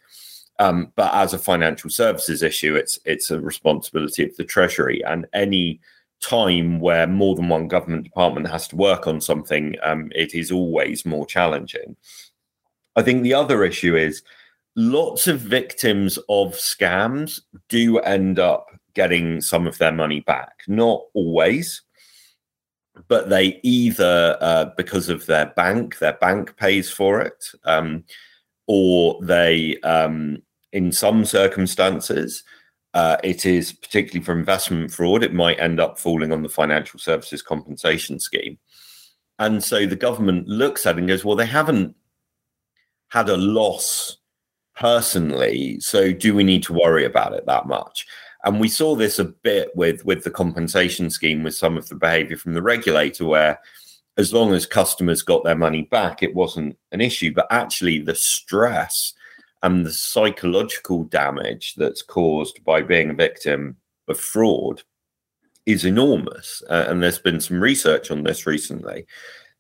um, 0.59 0.93
but 0.97 1.13
as 1.15 1.33
a 1.33 1.39
financial 1.39 1.91
services 1.91 2.43
issue, 2.43 2.75
it's 2.75 2.99
it's 3.05 3.31
a 3.31 3.41
responsibility 3.41 4.25
of 4.25 4.37
the 4.37 4.45
Treasury. 4.45 5.03
And 5.05 5.27
any 5.33 5.81
time 6.21 6.81
where 6.81 7.07
more 7.07 7.37
than 7.37 7.49
one 7.49 7.69
government 7.69 8.05
department 8.05 8.49
has 8.49 8.67
to 8.69 8.77
work 8.77 9.07
on 9.07 9.21
something, 9.21 9.77
um, 9.83 10.11
it 10.15 10.35
is 10.35 10.51
always 10.51 11.07
more 11.07 11.27
challenging. 11.27 11.97
I 12.97 13.03
think 13.03 13.23
the 13.23 13.35
other 13.35 13.65
issue 13.65 13.97
is 13.97 14.23
lots 14.75 15.27
of 15.29 15.41
victims 15.41 16.19
of 16.29 16.55
scams 16.55 17.41
do 17.69 17.99
end 17.99 18.39
up 18.39 18.67
getting 18.95 19.41
some 19.41 19.67
of 19.67 19.79
their 19.79 19.93
money 19.93 20.21
back. 20.21 20.63
Not 20.67 21.03
always, 21.15 21.83
but 23.07 23.29
they 23.29 23.61
either 23.63 24.37
uh, 24.41 24.67
because 24.77 25.09
of 25.09 25.27
their 25.27 25.47
bank, 25.47 25.99
their 25.99 26.15
bank 26.15 26.57
pays 26.57 26.91
for 26.91 27.21
it, 27.21 27.45
um, 27.65 28.03
or 28.67 29.21
they 29.23 29.79
um, 29.81 30.43
in 30.73 30.93
some 30.93 31.25
circumstances, 31.25 32.43
uh, 32.95 33.17
it 33.23 33.47
is 33.47 33.73
particularly 33.73 34.25
for 34.25 34.33
investment 34.33 34.91
fraud, 34.91 35.23
it 35.23 35.35
might 35.35 35.61
end 35.61 35.81
up 35.81 35.99
falling 35.99 36.33
on 36.33 36.43
the 36.43 36.49
financial 36.49 36.99
services 36.99 37.43
compensation 37.43 38.19
scheme. 38.19 38.59
And 39.39 39.63
so 39.63 39.87
the 39.87 39.97
government 39.97 40.49
looks 40.49 40.87
at 40.87 40.97
it 40.97 40.99
and 40.99 41.09
goes, 41.09 41.25
well, 41.25 41.37
they 41.37 41.47
haven't 41.47 41.95
had 43.09 43.29
a 43.29 43.37
loss 43.37 44.17
personally. 44.77 45.79
So 45.81 46.13
do 46.13 46.35
we 46.35 46.45
need 46.45 46.63
to 46.65 46.73
worry 46.73 47.05
about 47.05 47.35
it 47.35 47.47
that 47.47 47.67
much? 47.67 48.07
And 48.45 48.61
we 48.61 48.69
saw 48.69 48.95
this 48.95 49.19
a 49.19 49.25
bit 49.25 49.71
with, 49.75 50.05
with 50.05 50.25
the 50.25 50.31
compensation 50.31 51.11
scheme 51.11 51.43
with 51.43 51.55
some 51.55 51.77
of 51.77 51.89
the 51.89 51.95
behavior 51.95 52.37
from 52.37 52.55
the 52.55 52.63
regulator, 52.63 53.25
where 53.25 53.61
as 54.17 54.33
long 54.33 54.55
as 54.55 54.67
customers 54.67 55.23
got 55.23 55.45
their 55.45 55.57
money 55.57 55.83
back, 55.83 56.23
it 56.23 56.35
wasn't 56.35 56.77
an 56.93 57.01
issue. 57.01 57.33
But 57.33 57.47
actually, 57.51 58.01
the 58.01 58.15
stress 58.15 59.13
and 59.63 59.85
the 59.85 59.93
psychological 59.93 61.05
damage 61.05 61.75
that's 61.77 62.03
caused 62.03 62.65
by 62.65 62.83
being 62.83 63.11
a 63.11 63.15
victim 63.15 63.77
of 64.09 64.19
fraud 64.19 64.83
is 65.67 65.85
enormous. 65.85 66.63
Uh, 66.71 66.87
and 66.89 67.03
there's 67.03 67.19
been 67.19 67.41
some 67.41 67.61
research 67.61 68.11
on 68.11 68.23
this 68.23 68.47
recently 68.47 69.07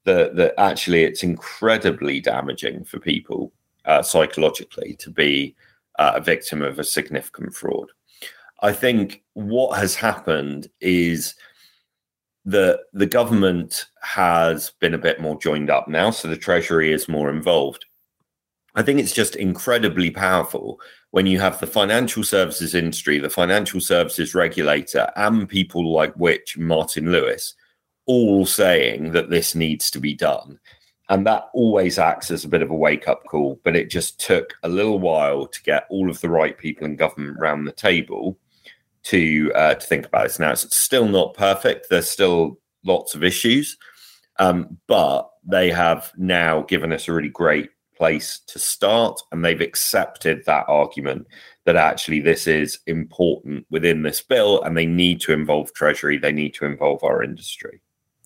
that, 0.04 0.36
that 0.36 0.54
actually 0.58 1.04
it's 1.04 1.22
incredibly 1.22 2.20
damaging 2.20 2.84
for 2.84 2.98
people 2.98 3.52
uh, 3.84 4.02
psychologically 4.02 4.96
to 4.98 5.10
be 5.10 5.54
uh, 5.98 6.12
a 6.14 6.20
victim 6.20 6.62
of 6.62 6.78
a 6.78 6.84
significant 6.84 7.54
fraud. 7.54 7.90
I 8.62 8.72
think 8.72 9.22
what 9.34 9.78
has 9.78 9.94
happened 9.94 10.68
is 10.80 11.34
that 12.44 12.80
the 12.92 13.06
government 13.06 13.86
has 14.02 14.72
been 14.80 14.94
a 14.94 14.98
bit 14.98 15.20
more 15.20 15.38
joined 15.38 15.70
up 15.70 15.88
now, 15.88 16.10
so 16.10 16.28
the 16.28 16.36
Treasury 16.36 16.92
is 16.92 17.08
more 17.08 17.30
involved. 17.30 17.84
I 18.78 18.82
think 18.82 19.00
it's 19.00 19.12
just 19.12 19.34
incredibly 19.34 20.08
powerful 20.08 20.80
when 21.10 21.26
you 21.26 21.40
have 21.40 21.58
the 21.58 21.66
financial 21.66 22.22
services 22.22 22.76
industry, 22.76 23.18
the 23.18 23.28
financial 23.28 23.80
services 23.80 24.36
regulator, 24.36 25.10
and 25.16 25.48
people 25.48 25.92
like 25.92 26.14
Which 26.14 26.56
Martin 26.56 27.10
Lewis 27.10 27.56
all 28.06 28.46
saying 28.46 29.10
that 29.12 29.30
this 29.30 29.56
needs 29.56 29.90
to 29.90 29.98
be 29.98 30.14
done. 30.14 30.60
And 31.08 31.26
that 31.26 31.48
always 31.54 31.98
acts 31.98 32.30
as 32.30 32.44
a 32.44 32.48
bit 32.48 32.62
of 32.62 32.70
a 32.70 32.74
wake 32.74 33.08
up 33.08 33.24
call. 33.24 33.58
But 33.64 33.74
it 33.74 33.90
just 33.90 34.20
took 34.20 34.54
a 34.62 34.68
little 34.68 35.00
while 35.00 35.48
to 35.48 35.62
get 35.64 35.88
all 35.90 36.08
of 36.08 36.20
the 36.20 36.30
right 36.30 36.56
people 36.56 36.86
in 36.86 36.94
government 36.94 37.36
around 37.40 37.64
the 37.64 37.72
table 37.72 38.38
to 39.04 39.50
uh, 39.56 39.74
to 39.74 39.86
think 39.88 40.06
about 40.06 40.22
this. 40.22 40.38
Now 40.38 40.52
it's 40.52 40.76
still 40.76 41.08
not 41.08 41.34
perfect. 41.34 41.88
There's 41.90 42.08
still 42.08 42.60
lots 42.84 43.16
of 43.16 43.24
issues, 43.24 43.76
um, 44.38 44.78
but 44.86 45.28
they 45.44 45.68
have 45.72 46.12
now 46.16 46.62
given 46.62 46.92
us 46.92 47.08
a 47.08 47.12
really 47.12 47.28
great 47.28 47.70
place 47.98 48.40
to 48.46 48.58
start, 48.58 49.20
and 49.30 49.44
they've 49.44 49.60
accepted 49.60 50.44
that 50.46 50.64
argument 50.68 51.26
that 51.66 51.76
actually 51.76 52.20
this 52.20 52.46
is 52.46 52.78
important 52.86 53.66
within 53.70 54.02
this 54.02 54.22
bill, 54.22 54.62
and 54.62 54.76
they 54.76 54.86
need 54.86 55.20
to 55.22 55.32
involve 55.32 55.74
Treasury. 55.74 56.16
They 56.16 56.32
need 56.32 56.54
to 56.54 56.64
involve 56.64 57.04
our 57.04 57.22
industry. 57.22 57.82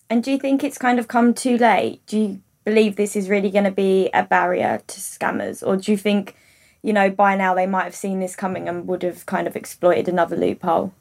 And 0.08 0.22
do 0.22 0.30
you 0.30 0.38
think 0.38 0.62
it's 0.62 0.78
kind 0.78 0.98
of 0.98 1.08
come 1.08 1.34
too 1.34 1.56
late? 1.56 2.06
Do 2.06 2.18
you 2.18 2.42
believe 2.64 2.94
this 2.94 3.16
is 3.16 3.28
really 3.28 3.50
going 3.50 3.64
to 3.64 3.72
be 3.72 4.10
a 4.14 4.22
barrier 4.22 4.82
to 4.86 5.00
scammers, 5.00 5.66
or 5.66 5.76
do 5.76 5.90
you 5.90 5.98
think? 5.98 6.36
you 6.82 6.92
know, 6.92 7.10
by 7.10 7.36
now 7.36 7.54
they 7.54 7.66
might 7.66 7.84
have 7.84 7.94
seen 7.94 8.20
this 8.20 8.36
coming 8.36 8.68
and 8.68 8.86
would 8.88 9.02
have 9.02 9.24
kind 9.26 9.46
of 9.46 9.56
exploited 9.56 10.08
another 10.08 10.36
loophole. 10.36 10.92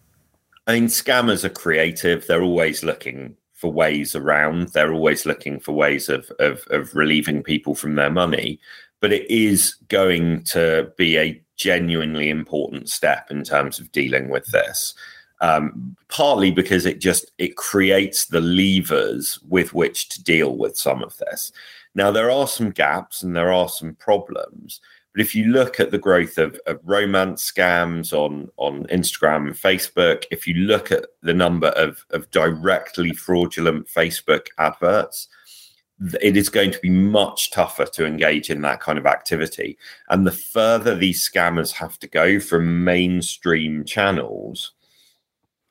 I 0.68 0.74
mean, 0.74 0.88
scammers 0.88 1.44
are 1.44 1.50
creative. 1.50 2.28
They're 2.28 2.44
always 2.44 2.84
looking 2.84 3.36
for 3.62 3.72
ways 3.72 4.16
around. 4.16 4.70
They're 4.70 4.92
always 4.92 5.26
looking 5.28 5.60
for 5.60 5.72
ways 5.72 6.10
of, 6.10 6.30
of, 6.40 6.66
of 6.72 6.96
relieving 6.96 7.44
people 7.44 7.76
from 7.76 7.94
their 7.94 8.10
money. 8.10 8.60
But 9.00 9.14
it 9.14 9.30
is 9.30 9.76
going 9.88 10.44
to 10.46 10.92
be 10.98 11.18
a 11.18 11.42
genuinely 11.58 12.30
important 12.30 12.90
step 12.90 13.30
in 13.30 13.44
terms 13.44 13.80
of 13.80 13.92
dealing 13.92 14.30
with 14.30 14.48
this. 14.48 14.96
Um, 15.42 15.96
partly 16.08 16.52
because 16.52 16.86
it 16.86 17.00
just 17.00 17.32
it 17.40 17.56
creates 17.56 18.26
the 18.26 18.42
levers 18.42 19.40
with 19.50 19.74
which 19.74 20.10
to 20.10 20.24
deal 20.24 20.56
with 20.58 20.78
some 20.78 21.04
of 21.04 21.18
this. 21.18 21.52
Now 21.96 22.12
there 22.12 22.30
are 22.30 22.48
some 22.48 22.70
gaps 22.72 23.24
and 23.24 23.36
there 23.36 23.52
are 23.52 23.70
some 23.70 23.96
problems, 23.96 24.82
but 25.14 25.22
if 25.22 25.36
you 25.36 25.46
look 25.46 25.80
at 25.80 25.92
the 25.92 25.98
growth 25.98 26.38
of, 26.38 26.60
of 26.66 26.80
romance 26.84 27.52
scams 27.52 28.14
on, 28.14 28.50
on 28.58 28.86
Instagram 28.86 29.48
and 29.48 29.56
Facebook, 29.56 30.24
if 30.32 30.48
you 30.48 30.54
look 30.54 30.92
at 30.92 31.06
the 31.22 31.34
number 31.34 31.68
of, 31.70 32.06
of 32.12 32.32
directly 32.32 33.12
fraudulent 33.12 33.88
Facebook 33.88 34.48
adverts, 34.58 35.28
it 36.22 36.38
is 36.38 36.50
going 36.50 36.72
to 36.72 36.80
be 36.80 36.90
much 36.90 37.52
tougher 37.52 37.86
to 37.86 38.06
engage 38.06 38.50
in 38.50 38.62
that 38.62 38.80
kind 38.80 38.98
of 38.98 39.06
activity. 39.06 39.78
And 40.10 40.26
the 40.26 40.32
further 40.32 40.96
these 40.96 41.28
scammers 41.30 41.74
have 41.74 42.00
to 42.00 42.08
go 42.08 42.40
from 42.40 42.84
mainstream 42.84 43.84
channels, 43.84 44.74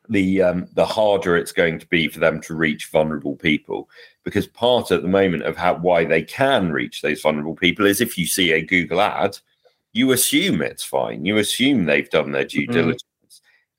the 0.08 0.42
um, 0.42 0.68
the 0.74 0.84
harder 0.84 1.36
it's 1.36 1.52
going 1.52 1.78
to 1.78 1.86
be 1.86 2.08
for 2.08 2.20
them 2.20 2.40
to 2.42 2.54
reach 2.54 2.90
vulnerable 2.90 3.36
people. 3.36 3.88
Because 4.24 4.46
part 4.46 4.90
at 4.90 5.02
the 5.02 5.08
moment 5.08 5.44
of 5.44 5.56
how 5.56 5.76
why 5.76 6.04
they 6.04 6.22
can 6.22 6.72
reach 6.72 7.00
those 7.00 7.22
vulnerable 7.22 7.54
people 7.54 7.86
is 7.86 8.00
if 8.00 8.18
you 8.18 8.26
see 8.26 8.52
a 8.52 8.62
Google 8.62 9.00
ad, 9.00 9.38
you 9.92 10.12
assume 10.12 10.62
it's 10.62 10.84
fine. 10.84 11.24
You 11.24 11.38
assume 11.38 11.84
they've 11.84 12.10
done 12.10 12.32
their 12.32 12.44
due 12.44 12.62
mm-hmm. 12.62 12.72
diligence. 12.72 13.04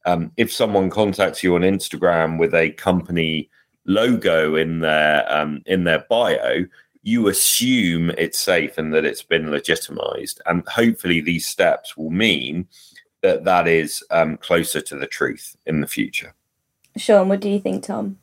Um, 0.06 0.32
if 0.38 0.52
someone 0.52 0.90
contacts 0.90 1.44
you 1.44 1.56
on 1.56 1.62
Instagram 1.62 2.40
with 2.40 2.56
a 2.56 2.72
company 2.72 3.50
logo 3.86 4.56
in 4.56 4.80
their 4.80 5.32
um, 5.32 5.62
in 5.66 5.84
their 5.84 6.06
bio, 6.10 6.66
you 7.04 7.28
assume 7.28 8.10
it's 8.12 8.40
safe 8.40 8.78
and 8.78 8.94
that 8.94 9.06
it's 9.06 9.24
been 9.24 9.52
legitimized. 9.52 10.42
And 10.46 10.68
hopefully, 10.68 11.22
these 11.22 11.48
steps 11.48 11.96
will 11.96 12.10
mean 12.10 12.68
that 13.22 13.44
that 13.46 13.68
is 13.68 14.04
um, 14.12 14.38
closer 14.38 14.82
to 14.82 14.98
the 14.98 15.08
truth 15.08 15.56
in 15.66 15.82
the 15.82 15.88
future. 15.88 16.34
Sean, 16.98 17.30
what 17.30 17.40
do 17.40 17.50
you 17.50 17.60
think, 17.60 17.84
Tom? 17.84 18.18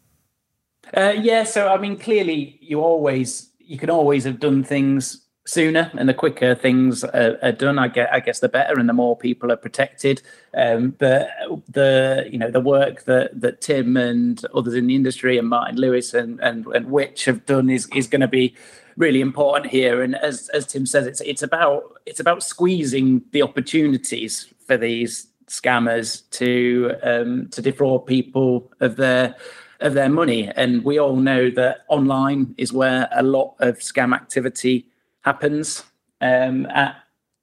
Uh, 0.97 1.15
yeah, 1.17 1.45
so 1.45 1.69
I 1.69 1.79
mean, 1.79 1.97
clearly, 1.97 2.59
you 2.61 2.81
always 2.81 3.51
you 3.59 3.79
can 3.79 3.91
always 3.91 4.25
have 4.25 4.41
done 4.41 4.65
things 4.65 5.25
sooner, 5.47 5.91
and 5.97 6.09
the 6.09 6.15
quicker 6.15 6.55
things 6.55 7.05
are, 7.05 7.39
are 7.43 7.53
done, 7.53 7.79
I 7.79 7.89
guess, 7.89 8.09
I 8.13 8.21
guess 8.21 8.41
the 8.41 8.49
better, 8.49 8.79
and 8.79 8.89
the 8.89 8.93
more 8.93 9.17
people 9.17 9.51
are 9.51 9.57
protected. 9.57 10.23
Um, 10.55 10.91
but 10.91 11.31
the 11.69 12.29
you 12.31 12.39
know 12.39 12.51
the 12.51 12.61
work 12.61 13.05
that 13.05 13.41
that 13.41 13.61
Tim 13.61 13.97
and 13.97 14.43
others 14.55 14.75
in 14.75 14.87
the 14.87 14.95
industry 14.95 15.39
and 15.39 15.49
Martin 15.49 15.77
Lewis 15.77 16.15
and 16.15 16.41
and, 16.41 16.67
and 16.67 16.91
Which 16.91 17.25
have 17.27 17.47
done 17.47 17.71
is 17.71 17.89
is 17.95 18.07
going 18.07 18.21
to 18.21 18.29
be 18.29 18.55
really 18.97 19.21
important 19.21 19.71
here. 19.71 20.03
And 20.03 20.17
as 20.17 20.49
as 20.51 20.67
Tim 20.67 20.87
says, 20.87 21.07
it's 21.07 21.21
it's 21.23 21.43
about 21.43 21.99
it's 22.07 22.21
about 22.21 22.43
squeezing 22.43 23.23
the 23.33 23.43
opportunities 23.43 24.53
for 24.67 24.77
these 24.77 25.27
scammers 25.49 26.29
to 26.31 26.95
um, 27.03 27.49
to 27.49 27.63
defraud 27.63 28.07
people 28.07 28.71
of 28.81 28.97
their 28.97 29.35
of 29.81 29.95
their 29.95 30.09
money. 30.09 30.51
And 30.55 30.85
we 30.85 30.99
all 30.99 31.17
know 31.17 31.51
that 31.51 31.85
online 31.89 32.55
is 32.59 32.73
where 32.73 33.09
a 33.13 33.23
lot 33.23 33.55
of 33.61 33.79
scam 33.79 34.15
activity 34.15 34.87
happens 35.23 35.85
um, 36.21 36.67
at 36.67 36.97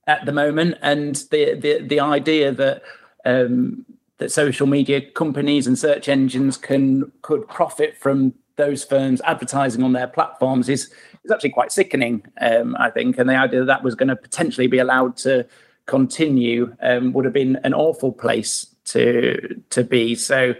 at 0.08 0.25
the 0.25 0.32
moment. 0.32 0.77
And 0.82 1.15
the 1.32 1.56
the 1.56 1.82
the 1.82 2.00
idea 2.00 2.51
that 2.51 2.84
um, 3.25 3.86
that 4.18 4.32
social 4.32 4.68
media 4.68 5.01
companies 5.01 5.68
and 5.68 5.77
search 5.77 6.08
engines 6.08 6.58
can 6.58 7.12
could 7.22 7.48
profit 7.48 7.98
from 7.98 8.34
those 8.56 8.84
firms 8.84 9.22
advertising 9.25 9.84
on 9.84 9.94
their 9.94 10.08
platforms 10.08 10.70
is 10.70 10.94
is 11.24 11.32
actually 11.32 11.50
quite 11.50 11.72
sickening, 11.72 12.24
um, 12.39 12.75
I 12.80 12.89
think. 12.89 13.18
And 13.18 13.30
the 13.30 13.36
idea 13.36 13.60
that 13.60 13.65
that 13.65 13.84
was 13.84 13.96
going 13.96 14.10
to 14.10 14.15
potentially 14.15 14.68
be 14.68 14.77
allowed 14.77 15.18
to 15.18 15.46
continue 15.86 16.75
um, 16.82 17.13
would 17.13 17.25
have 17.25 17.34
been 17.34 17.58
an 17.63 17.74
awful 17.74 18.12
place 18.12 18.68
to 18.86 19.62
to 19.72 19.84
be. 19.84 20.15
So, 20.15 20.56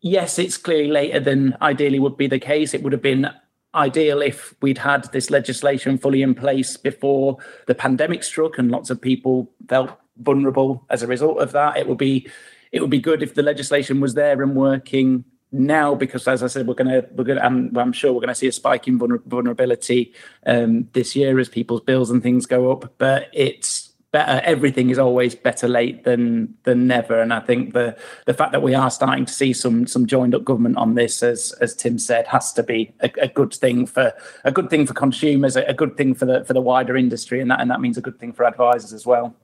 yes, 0.00 0.38
it's 0.38 0.56
clearly 0.56 0.88
later 0.88 1.20
than 1.20 1.56
ideally 1.60 1.98
would 1.98 2.16
be 2.16 2.26
the 2.26 2.38
case. 2.38 2.74
It 2.74 2.82
would 2.82 2.92
have 2.92 3.02
been 3.02 3.28
ideal 3.74 4.20
if 4.20 4.54
we'd 4.60 4.78
had 4.78 5.04
this 5.12 5.30
legislation 5.30 5.96
fully 5.96 6.22
in 6.22 6.34
place 6.34 6.76
before 6.76 7.38
the 7.66 7.74
pandemic 7.74 8.24
struck 8.24 8.58
and 8.58 8.70
lots 8.70 8.90
of 8.90 9.00
people 9.00 9.50
felt 9.68 9.96
vulnerable 10.16 10.84
as 10.90 11.02
a 11.02 11.06
result 11.06 11.38
of 11.38 11.52
that. 11.52 11.76
It 11.76 11.86
would 11.86 11.98
be 11.98 12.28
it 12.72 12.80
would 12.80 12.90
be 12.90 13.00
good 13.00 13.22
if 13.22 13.34
the 13.34 13.42
legislation 13.42 14.00
was 14.00 14.14
there 14.14 14.42
and 14.42 14.54
working 14.54 15.24
now 15.52 15.96
because 15.96 16.28
as 16.28 16.44
i 16.44 16.46
said 16.46 16.66
we're 16.66 16.74
going 16.74 16.88
to 16.88 17.04
we're 17.14 17.24
to 17.24 17.44
I'm, 17.44 17.76
I'm, 17.76 17.92
sure 17.92 18.12
we're 18.12 18.20
going 18.20 18.28
to 18.28 18.36
see 18.36 18.46
a 18.46 18.52
spike 18.52 18.86
in 18.86 18.98
vulnerability 18.98 20.14
um, 20.46 20.88
this 20.92 21.16
year 21.16 21.40
as 21.40 21.48
people's 21.48 21.80
bills 21.80 22.08
and 22.08 22.22
things 22.22 22.46
go 22.46 22.70
up 22.70 22.94
but 22.98 23.28
it's 23.32 23.79
better 24.12 24.40
everything 24.44 24.90
is 24.90 24.98
always 24.98 25.34
better 25.34 25.68
late 25.68 26.04
than 26.04 26.54
than 26.64 26.86
never. 26.86 27.20
And 27.20 27.32
i 27.32 27.40
think 27.40 27.72
the 27.74 27.96
the 28.26 28.34
fact 28.34 28.52
that 28.52 28.62
we 28.62 28.74
are 28.74 28.90
starting 28.90 29.24
to 29.24 29.32
see 29.32 29.52
some 29.52 29.86
some 29.86 30.06
joined 30.06 30.34
up 30.34 30.44
government 30.44 30.76
on 30.76 30.94
this 30.94 31.22
as 31.22 31.52
as 31.60 31.74
tim 31.74 31.98
said 31.98 32.26
has 32.28 32.52
to 32.54 32.62
be 32.62 32.92
a, 33.00 33.10
a 33.20 33.28
good 33.28 33.54
thing 33.54 33.86
for 33.86 34.12
a 34.44 34.52
good 34.52 34.70
thing 34.70 34.86
for 34.86 34.94
consumers 34.94 35.56
a, 35.56 35.62
a, 35.64 35.74
good 35.74 35.96
thing 35.96 36.14
for 36.14 36.26
the 36.26 36.44
for 36.44 36.52
the 36.52 36.60
wider 36.60 36.96
industry 36.96 37.40
and 37.40 37.50
that 37.50 37.60
and 37.60 37.70
that 37.70 37.80
means 37.80 37.96
a 37.96 38.02
good 38.02 38.18
thing 38.18 38.32
for 38.32 38.44
advisors 38.44 38.92
as 38.92 39.06
well. 39.06 39.34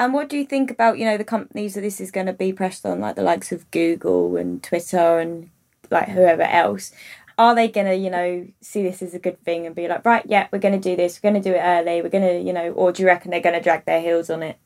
And 0.00 0.14
what 0.14 0.28
do 0.28 0.36
you 0.36 0.46
think 0.46 0.70
about 0.70 0.98
you 0.98 1.04
know 1.04 1.16
the 1.16 1.24
companies 1.24 1.74
that 1.74 1.80
this 1.80 2.00
is 2.00 2.10
going 2.12 2.26
to 2.26 2.32
be 2.32 2.52
pressed 2.52 2.86
on 2.86 3.00
like 3.00 3.16
the 3.16 3.22
likes 3.22 3.50
of 3.50 3.68
google 3.72 4.36
and 4.36 4.62
twitter 4.62 5.18
and 5.18 5.50
like 5.90 6.08
whoever 6.08 6.42
else 6.42 6.92
are 7.38 7.54
they 7.54 7.68
going 7.68 7.86
to, 7.86 7.94
you 7.94 8.10
know, 8.10 8.46
see 8.60 8.82
this 8.82 9.00
as 9.00 9.14
a 9.14 9.18
good 9.18 9.42
thing 9.44 9.64
and 9.64 9.74
be 9.74 9.88
like, 9.88 10.04
right, 10.04 10.24
yeah, 10.26 10.48
we're 10.52 10.58
going 10.58 10.78
to 10.78 10.90
do 10.90 10.96
this, 10.96 11.18
we're 11.22 11.30
going 11.30 11.42
to 11.42 11.50
do 11.50 11.56
it 11.56 11.62
early, 11.62 12.02
we're 12.02 12.08
going 12.08 12.26
to, 12.26 12.40
you 12.40 12.52
know, 12.52 12.72
or 12.72 12.92
do 12.92 13.02
you 13.02 13.06
reckon 13.06 13.30
they're 13.30 13.40
going 13.40 13.54
to 13.54 13.62
drag 13.62 13.86
their 13.86 14.00
heels 14.00 14.28
on 14.28 14.42
it? 14.42 14.58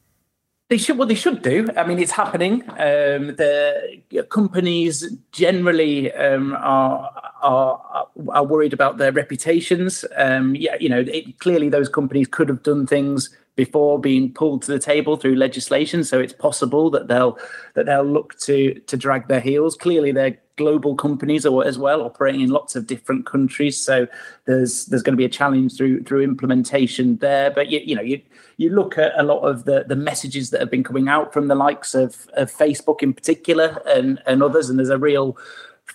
They 0.72 0.78
should. 0.78 0.96
Well, 0.96 1.06
they 1.06 1.14
should 1.14 1.42
do. 1.42 1.68
I 1.76 1.84
mean, 1.84 1.98
it's 1.98 2.12
happening. 2.12 2.62
Um, 2.70 3.36
the 3.36 4.00
companies 4.30 5.06
generally 5.30 6.10
um, 6.14 6.54
are, 6.54 7.10
are 7.42 8.08
are 8.30 8.44
worried 8.44 8.72
about 8.72 8.96
their 8.96 9.12
reputations. 9.12 10.02
Um, 10.16 10.54
yeah, 10.54 10.76
you 10.80 10.88
know, 10.88 11.00
it, 11.00 11.38
clearly 11.40 11.68
those 11.68 11.90
companies 11.90 12.26
could 12.26 12.48
have 12.48 12.62
done 12.62 12.86
things 12.86 13.36
before 13.54 14.00
being 14.00 14.32
pulled 14.32 14.62
to 14.62 14.72
the 14.72 14.78
table 14.78 15.18
through 15.18 15.36
legislation. 15.36 16.04
So 16.04 16.18
it's 16.18 16.32
possible 16.32 16.88
that 16.92 17.06
they'll 17.06 17.38
that 17.74 17.84
they'll 17.84 18.02
look 18.02 18.38
to 18.38 18.72
to 18.72 18.96
drag 18.96 19.28
their 19.28 19.40
heels. 19.40 19.76
Clearly, 19.76 20.10
they're 20.10 20.38
global 20.56 20.94
companies 20.94 21.46
or 21.46 21.66
as 21.66 21.78
well, 21.78 22.02
operating 22.02 22.40
in 22.40 22.50
lots 22.50 22.76
of 22.76 22.86
different 22.86 23.26
countries. 23.26 23.80
So 23.80 24.06
there's 24.44 24.86
there's 24.86 25.02
going 25.02 25.14
to 25.14 25.18
be 25.18 25.24
a 25.24 25.28
challenge 25.28 25.76
through 25.76 26.04
through 26.04 26.22
implementation 26.22 27.16
there. 27.18 27.50
But 27.50 27.70
you, 27.70 27.80
you 27.84 27.94
know 27.94 28.02
you 28.02 28.20
you 28.56 28.70
look 28.70 28.98
at 28.98 29.12
a 29.16 29.22
lot 29.22 29.40
of 29.40 29.64
the 29.64 29.84
the 29.86 29.96
messages 29.96 30.50
that 30.50 30.60
have 30.60 30.70
been 30.70 30.84
coming 30.84 31.08
out 31.08 31.32
from 31.32 31.48
the 31.48 31.54
likes 31.54 31.94
of, 31.94 32.28
of 32.34 32.52
Facebook 32.52 33.02
in 33.02 33.12
particular 33.12 33.82
and 33.86 34.22
and 34.26 34.42
others, 34.42 34.68
and 34.68 34.78
there's 34.78 34.88
a 34.90 34.98
real 34.98 35.36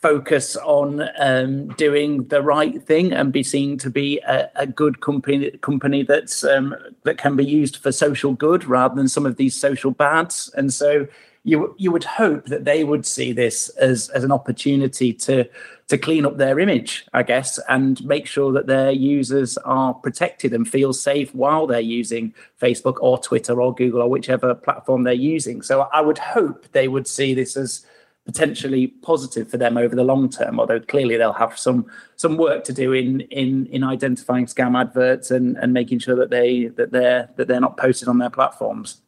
focus 0.01 0.55
on 0.57 1.09
um, 1.17 1.69
doing 1.69 2.23
the 2.27 2.41
right 2.41 2.83
thing 2.83 3.11
and 3.11 3.33
be 3.33 3.41
seen 3.41 3.77
to 3.79 3.89
be 3.89 4.19
a, 4.27 4.49
a 4.55 4.67
good 4.67 5.01
company 5.01 5.51
company 5.61 6.03
that's 6.03 6.43
um, 6.43 6.75
that 7.03 7.17
can 7.17 7.35
be 7.35 7.45
used 7.45 7.77
for 7.77 7.91
social 7.91 8.33
good 8.33 8.65
rather 8.65 8.95
than 8.95 9.07
some 9.07 9.25
of 9.25 9.37
these 9.37 9.55
social 9.55 9.91
bads. 9.91 10.51
And 10.55 10.73
so 10.73 11.07
you 11.47 11.73
you 11.77 11.93
would 11.93 12.03
hope 12.03 12.45
that 12.47 12.65
they 12.65 12.83
would 12.83 13.05
see 13.05 13.31
this 13.31 13.69
as 13.69 14.09
as 14.09 14.25
an 14.25 14.33
opportunity 14.33 15.13
to 15.13 15.45
to 15.87 15.97
clean 15.97 16.25
up 16.25 16.35
their 16.35 16.59
image, 16.59 17.05
I 17.13 17.23
guess, 17.23 17.57
and 17.69 18.03
make 18.03 18.27
sure 18.27 18.51
that 18.51 18.67
their 18.67 18.91
users 18.91 19.57
are 19.59 19.93
protected 19.93 20.53
and 20.53 20.67
feel 20.67 20.91
safe 20.91 21.33
while 21.33 21.65
they're 21.65 21.79
using 21.79 22.33
Facebook 22.61 22.97
or 22.99 23.17
Twitter 23.17 23.61
or 23.61 23.73
Google 23.73 24.01
or 24.01 24.09
whichever 24.09 24.53
platform 24.53 25.03
they're 25.03 25.13
using. 25.13 25.61
So 25.61 25.87
I 25.93 26.01
would 26.01 26.17
hope 26.17 26.69
they 26.73 26.89
would 26.89 27.07
see 27.07 27.33
this 27.33 27.55
as 27.55 27.85
potentially 28.25 28.87
positive 28.87 29.49
for 29.49 29.55
them 29.55 29.77
over 29.77 29.95
the 29.95 30.03
long 30.03 30.29
term. 30.29 30.59
Although 30.59 30.81
clearly 30.81 31.15
they'll 31.15 31.31
have 31.31 31.57
some 31.57 31.85
some 32.17 32.35
work 32.35 32.65
to 32.65 32.73
do 32.73 32.91
in 32.91 33.21
in 33.21 33.67
in 33.67 33.85
identifying 33.85 34.47
scam 34.47 34.77
adverts 34.77 35.31
and 35.31 35.55
and 35.55 35.71
making 35.71 35.99
sure 35.99 36.17
that 36.17 36.29
they 36.29 36.65
that 36.75 36.91
they're 36.91 37.29
that 37.37 37.47
they're 37.47 37.61
not 37.61 37.77
posted 37.77 38.09
on 38.09 38.17
their 38.17 38.29
platforms. 38.29 38.99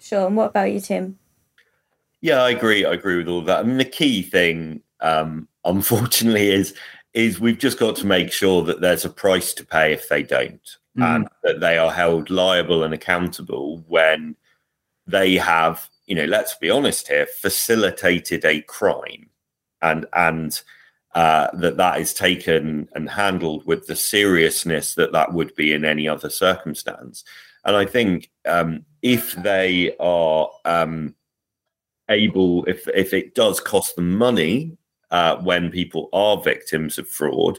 Sure. 0.00 0.26
And 0.26 0.36
what 0.36 0.46
about 0.46 0.72
you, 0.72 0.80
Tim? 0.80 1.20
Yeah, 2.22 2.44
I 2.44 2.50
agree. 2.50 2.84
I 2.86 2.92
agree 2.92 3.18
with 3.18 3.28
all 3.28 3.42
that. 3.42 3.58
I 3.58 3.62
mean, 3.64 3.78
the 3.78 3.84
key 3.84 4.22
thing, 4.22 4.80
um, 5.00 5.48
unfortunately, 5.64 6.50
is 6.50 6.74
is 7.12 7.38
we've 7.38 7.58
just 7.58 7.78
got 7.78 7.94
to 7.96 8.06
make 8.06 8.32
sure 8.32 8.62
that 8.62 8.80
there's 8.80 9.04
a 9.04 9.10
price 9.10 9.52
to 9.52 9.66
pay 9.66 9.92
if 9.92 10.08
they 10.08 10.22
don't, 10.22 10.76
mm. 10.96 11.04
and 11.04 11.28
that 11.42 11.60
they 11.60 11.76
are 11.76 11.90
held 11.90 12.30
liable 12.30 12.84
and 12.84 12.94
accountable 12.94 13.84
when 13.86 14.34
they 15.06 15.34
have, 15.34 15.90
you 16.06 16.14
know, 16.14 16.24
let's 16.24 16.54
be 16.54 16.70
honest 16.70 17.08
here, 17.08 17.26
facilitated 17.26 18.44
a 18.44 18.62
crime, 18.62 19.28
and 19.82 20.06
and 20.14 20.62
uh, 21.14 21.48
that 21.54 21.76
that 21.76 22.00
is 22.00 22.14
taken 22.14 22.88
and 22.94 23.10
handled 23.10 23.66
with 23.66 23.86
the 23.86 23.96
seriousness 23.96 24.94
that 24.94 25.12
that 25.12 25.32
would 25.34 25.54
be 25.56 25.72
in 25.72 25.84
any 25.84 26.08
other 26.08 26.30
circumstance. 26.30 27.24
And 27.64 27.76
I 27.76 27.84
think 27.84 28.30
um, 28.46 28.84
if 29.02 29.34
they 29.34 29.94
are 30.00 30.48
um, 30.64 31.14
able, 32.08 32.64
if 32.66 32.86
if 32.88 33.12
it 33.12 33.34
does 33.34 33.60
cost 33.60 33.96
them 33.96 34.16
money 34.16 34.76
uh, 35.10 35.36
when 35.36 35.70
people 35.70 36.08
are 36.12 36.42
victims 36.42 36.98
of 36.98 37.08
fraud, 37.08 37.58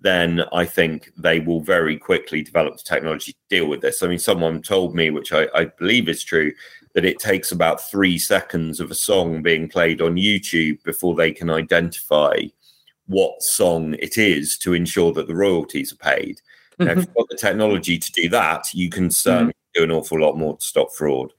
then 0.00 0.42
I 0.52 0.64
think 0.66 1.10
they 1.16 1.40
will 1.40 1.60
very 1.60 1.96
quickly 1.96 2.42
develop 2.42 2.76
the 2.76 2.82
technology 2.82 3.32
to 3.32 3.38
deal 3.48 3.68
with 3.68 3.80
this. 3.80 4.02
I 4.02 4.08
mean, 4.08 4.18
someone 4.18 4.62
told 4.62 4.94
me, 4.94 5.10
which 5.10 5.32
I, 5.32 5.48
I 5.54 5.64
believe 5.64 6.08
is 6.08 6.22
true, 6.22 6.52
that 6.94 7.04
it 7.04 7.18
takes 7.18 7.52
about 7.52 7.90
three 7.90 8.18
seconds 8.18 8.80
of 8.80 8.90
a 8.90 8.94
song 8.94 9.42
being 9.42 9.68
played 9.68 10.00
on 10.00 10.16
YouTube 10.16 10.82
before 10.84 11.14
they 11.14 11.32
can 11.32 11.50
identify 11.50 12.36
what 13.06 13.42
song 13.42 13.94
it 13.98 14.16
is 14.16 14.56
to 14.58 14.74
ensure 14.74 15.12
that 15.12 15.26
the 15.26 15.34
royalties 15.34 15.92
are 15.92 15.96
paid. 15.96 16.40
Mm-hmm. 16.78 16.84
Now, 16.84 16.92
if 16.92 16.98
you've 16.98 17.14
got 17.14 17.28
the 17.28 17.36
technology 17.36 17.98
to 17.98 18.12
do 18.12 18.28
that, 18.30 18.72
you 18.72 18.88
can 18.90 19.10
certainly 19.10 19.52
mm-hmm. 19.52 19.80
do 19.80 19.84
an 19.84 19.90
awful 19.90 20.20
lot 20.20 20.36
more 20.36 20.56
to 20.56 20.64
stop 20.64 20.92
fraud. 20.92 21.32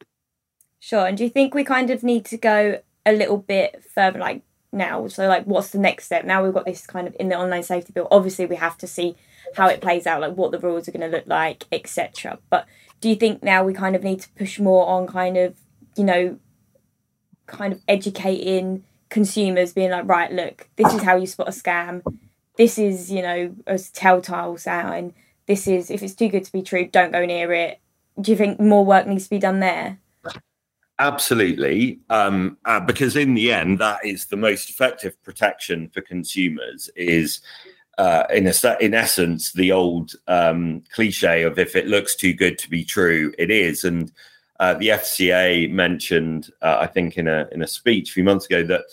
Sure. 0.85 1.07
And 1.07 1.17
do 1.17 1.23
you 1.23 1.31
think 1.31 1.55
we 1.55 1.63
kind 1.63 1.89
of 1.89 2.03
need 2.03 2.25
to 2.25 2.37
go 2.37 2.79
a 3.07 3.11
little 3.11 3.39
bit 3.39 3.83
further, 3.95 4.19
like 4.19 4.43
now? 4.71 5.07
So, 5.07 5.27
like, 5.27 5.45
what's 5.45 5.71
the 5.71 5.79
next 5.79 6.05
step? 6.05 6.25
Now 6.25 6.43
we've 6.43 6.53
got 6.53 6.67
this 6.67 6.85
kind 6.85 7.07
of 7.07 7.15
in 7.19 7.29
the 7.29 7.35
online 7.35 7.63
safety 7.63 7.91
bill. 7.91 8.07
Obviously, 8.11 8.45
we 8.45 8.55
have 8.57 8.77
to 8.77 8.85
see 8.85 9.15
how 9.55 9.67
it 9.67 9.81
plays 9.81 10.05
out, 10.05 10.21
like 10.21 10.35
what 10.35 10.51
the 10.51 10.59
rules 10.59 10.87
are 10.87 10.91
going 10.91 11.09
to 11.09 11.17
look 11.17 11.25
like, 11.25 11.63
etc. 11.71 12.37
But 12.51 12.67
do 13.01 13.09
you 13.09 13.15
think 13.15 13.41
now 13.41 13.63
we 13.63 13.73
kind 13.73 13.95
of 13.95 14.03
need 14.03 14.21
to 14.21 14.29
push 14.37 14.59
more 14.59 14.85
on 14.85 15.07
kind 15.07 15.37
of, 15.37 15.55
you 15.95 16.03
know, 16.03 16.37
kind 17.47 17.73
of 17.73 17.81
educating 17.87 18.83
consumers, 19.09 19.73
being 19.73 19.89
like, 19.89 20.07
right, 20.07 20.31
look, 20.31 20.69
this 20.75 20.93
is 20.93 21.01
how 21.01 21.15
you 21.15 21.25
spot 21.25 21.47
a 21.47 21.51
scam. 21.51 22.03
This 22.57 22.77
is, 22.77 23.11
you 23.11 23.23
know, 23.23 23.55
a 23.65 23.79
telltale 23.79 24.59
sign. 24.59 25.15
This 25.47 25.67
is, 25.67 25.89
if 25.89 26.03
it's 26.03 26.13
too 26.13 26.29
good 26.29 26.45
to 26.45 26.51
be 26.51 26.61
true, 26.61 26.85
don't 26.85 27.11
go 27.11 27.25
near 27.25 27.51
it. 27.53 27.79
Do 28.21 28.29
you 28.29 28.37
think 28.37 28.59
more 28.59 28.85
work 28.85 29.07
needs 29.07 29.23
to 29.23 29.31
be 29.31 29.39
done 29.39 29.61
there? 29.61 29.97
Absolutely, 30.97 31.99
um, 32.09 32.57
uh, 32.63 32.79
because 32.79 33.17
in 33.17 33.33
the 33.33 33.51
end, 33.51 33.79
that 33.79 33.99
is 34.05 34.27
the 34.27 34.37
most 34.37 34.69
effective 34.69 35.21
protection 35.23 35.89
for 35.89 35.99
consumers. 35.99 36.89
Is 36.95 37.41
uh, 37.97 38.23
in 38.33 38.47
a 38.47 38.53
in 38.79 38.93
essence 38.93 39.51
the 39.51 39.73
old 39.73 40.13
um, 40.27 40.83
cliche 40.93 41.43
of 41.43 41.59
if 41.59 41.75
it 41.75 41.87
looks 41.87 42.15
too 42.15 42.33
good 42.33 42.57
to 42.59 42.69
be 42.69 42.85
true, 42.85 43.33
it 43.37 43.51
is. 43.51 43.83
And 43.83 44.09
uh, 44.61 44.75
the 44.75 44.89
FCA 44.89 45.69
mentioned, 45.69 46.49
uh, 46.61 46.77
I 46.79 46.87
think, 46.87 47.17
in 47.17 47.27
a 47.27 47.49
in 47.51 47.61
a 47.61 47.67
speech 47.67 48.09
a 48.11 48.13
few 48.13 48.23
months 48.23 48.45
ago 48.45 48.63
that 48.63 48.85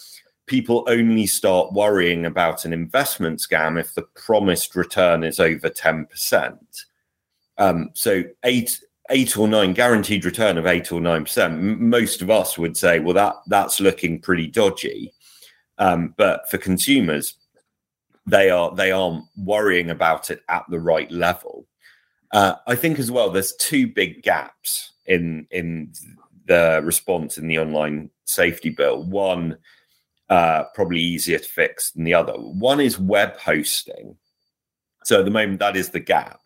people 0.46 0.85
only 0.88 1.29
start 1.29 1.72
worrying 1.72 2.27
about 2.27 2.64
an 2.64 2.72
investment 2.72 3.38
scam 3.38 3.79
if 3.79 3.94
the 3.94 4.03
promised 4.03 4.74
return 4.74 5.22
is 5.22 5.38
over 5.38 5.68
ten 5.68 6.07
percent. 6.07 6.85
Um, 7.59 7.90
so 7.94 8.24
eight 8.42 8.81
eight 9.11 9.37
or 9.37 9.49
nine 9.49 9.73
guaranteed 9.73 10.25
return 10.25 10.59
of 10.59 10.67
eight 10.67 10.93
or 10.93 11.01
nine 11.01 11.25
percent, 11.25 11.61
most 11.61 12.23
of 12.23 12.31
us 12.31 12.57
would 12.57 12.77
say, 12.77 12.99
well, 13.01 13.15
that 13.15 13.35
that's 13.47 13.81
looking 13.81 14.21
pretty 14.21 14.47
dodgy. 14.47 15.12
Um, 15.79 16.15
but 16.17 16.49
for 16.51 16.59
consumers, 16.59 17.35
they 18.27 18.51
are 18.51 18.75
they 18.75 18.93
aren't 18.93 19.25
worrying 19.37 19.91
about 19.91 20.31
it 20.31 20.43
at 20.49 20.65
the 20.69 20.81
right 20.81 21.11
level. 21.11 21.67
Uh, 22.33 22.55
I 22.67 22.77
think 22.77 22.99
as 22.99 23.11
well, 23.11 23.31
there's 23.31 23.55
two 23.57 23.87
big 23.87 24.23
gaps 24.23 24.93
in 25.07 25.47
in 25.51 25.93
the 26.47 26.81
response 26.85 27.38
in 27.38 27.47
the 27.49 27.59
online 27.59 28.11
safety 28.25 28.71
bill. 28.71 29.05
One 29.05 29.59
uh, 30.29 30.65
probably 30.75 31.01
easier 31.01 31.38
to 31.38 31.45
fix 31.45 31.91
than 31.91 32.05
the 32.05 32.15
other. 32.15 32.35
One 32.35 32.81
is 32.81 32.99
web 32.99 33.37
hosting. 33.37 34.17
So 35.05 35.19
at 35.19 35.25
the 35.25 35.31
moment, 35.31 35.59
that 35.59 35.77
is 35.77 35.91
the 35.91 36.01
gap 36.01 36.41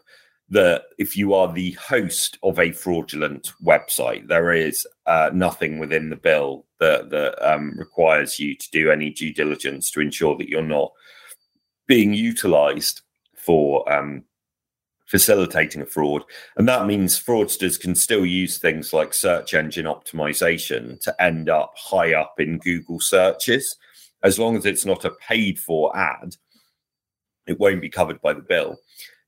that 0.48 0.84
if 0.98 1.16
you 1.16 1.34
are 1.34 1.52
the 1.52 1.72
host 1.72 2.38
of 2.42 2.58
a 2.58 2.70
fraudulent 2.70 3.52
website, 3.64 4.28
there 4.28 4.52
is 4.52 4.86
uh, 5.06 5.30
nothing 5.32 5.78
within 5.78 6.08
the 6.08 6.16
bill 6.16 6.64
that 6.78 7.10
that 7.10 7.36
um, 7.46 7.74
requires 7.76 8.38
you 8.38 8.54
to 8.54 8.70
do 8.70 8.90
any 8.90 9.10
due 9.10 9.32
diligence 9.32 9.90
to 9.90 10.00
ensure 10.00 10.36
that 10.36 10.48
you're 10.48 10.62
not 10.62 10.92
being 11.86 12.14
utilised 12.14 13.02
for 13.34 13.90
um, 13.92 14.22
facilitating 15.06 15.82
a 15.82 15.86
fraud, 15.86 16.22
and 16.56 16.68
that 16.68 16.86
means 16.86 17.20
fraudsters 17.20 17.80
can 17.80 17.94
still 17.94 18.24
use 18.24 18.58
things 18.58 18.92
like 18.92 19.14
search 19.14 19.54
engine 19.54 19.86
optimization 19.86 21.00
to 21.00 21.22
end 21.22 21.48
up 21.48 21.74
high 21.76 22.14
up 22.14 22.34
in 22.38 22.58
Google 22.58 23.00
searches, 23.00 23.76
as 24.22 24.38
long 24.38 24.56
as 24.56 24.64
it's 24.64 24.84
not 24.84 25.04
a 25.04 25.10
paid 25.10 25.58
for 25.58 25.96
ad. 25.96 26.36
It 27.48 27.60
won't 27.60 27.80
be 27.80 27.88
covered 27.88 28.20
by 28.20 28.32
the 28.32 28.42
bill. 28.42 28.76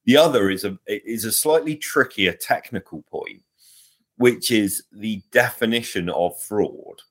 The 0.08 0.16
other 0.16 0.48
is 0.48 0.64
a 0.64 0.78
is 0.86 1.26
a 1.26 1.32
slightly 1.32 1.76
trickier 1.76 2.32
technical 2.32 3.02
point, 3.10 3.42
which 4.16 4.50
is 4.50 4.84
the 4.90 5.22
definition 5.32 6.08
of 6.08 6.40
fraud. 6.40 7.02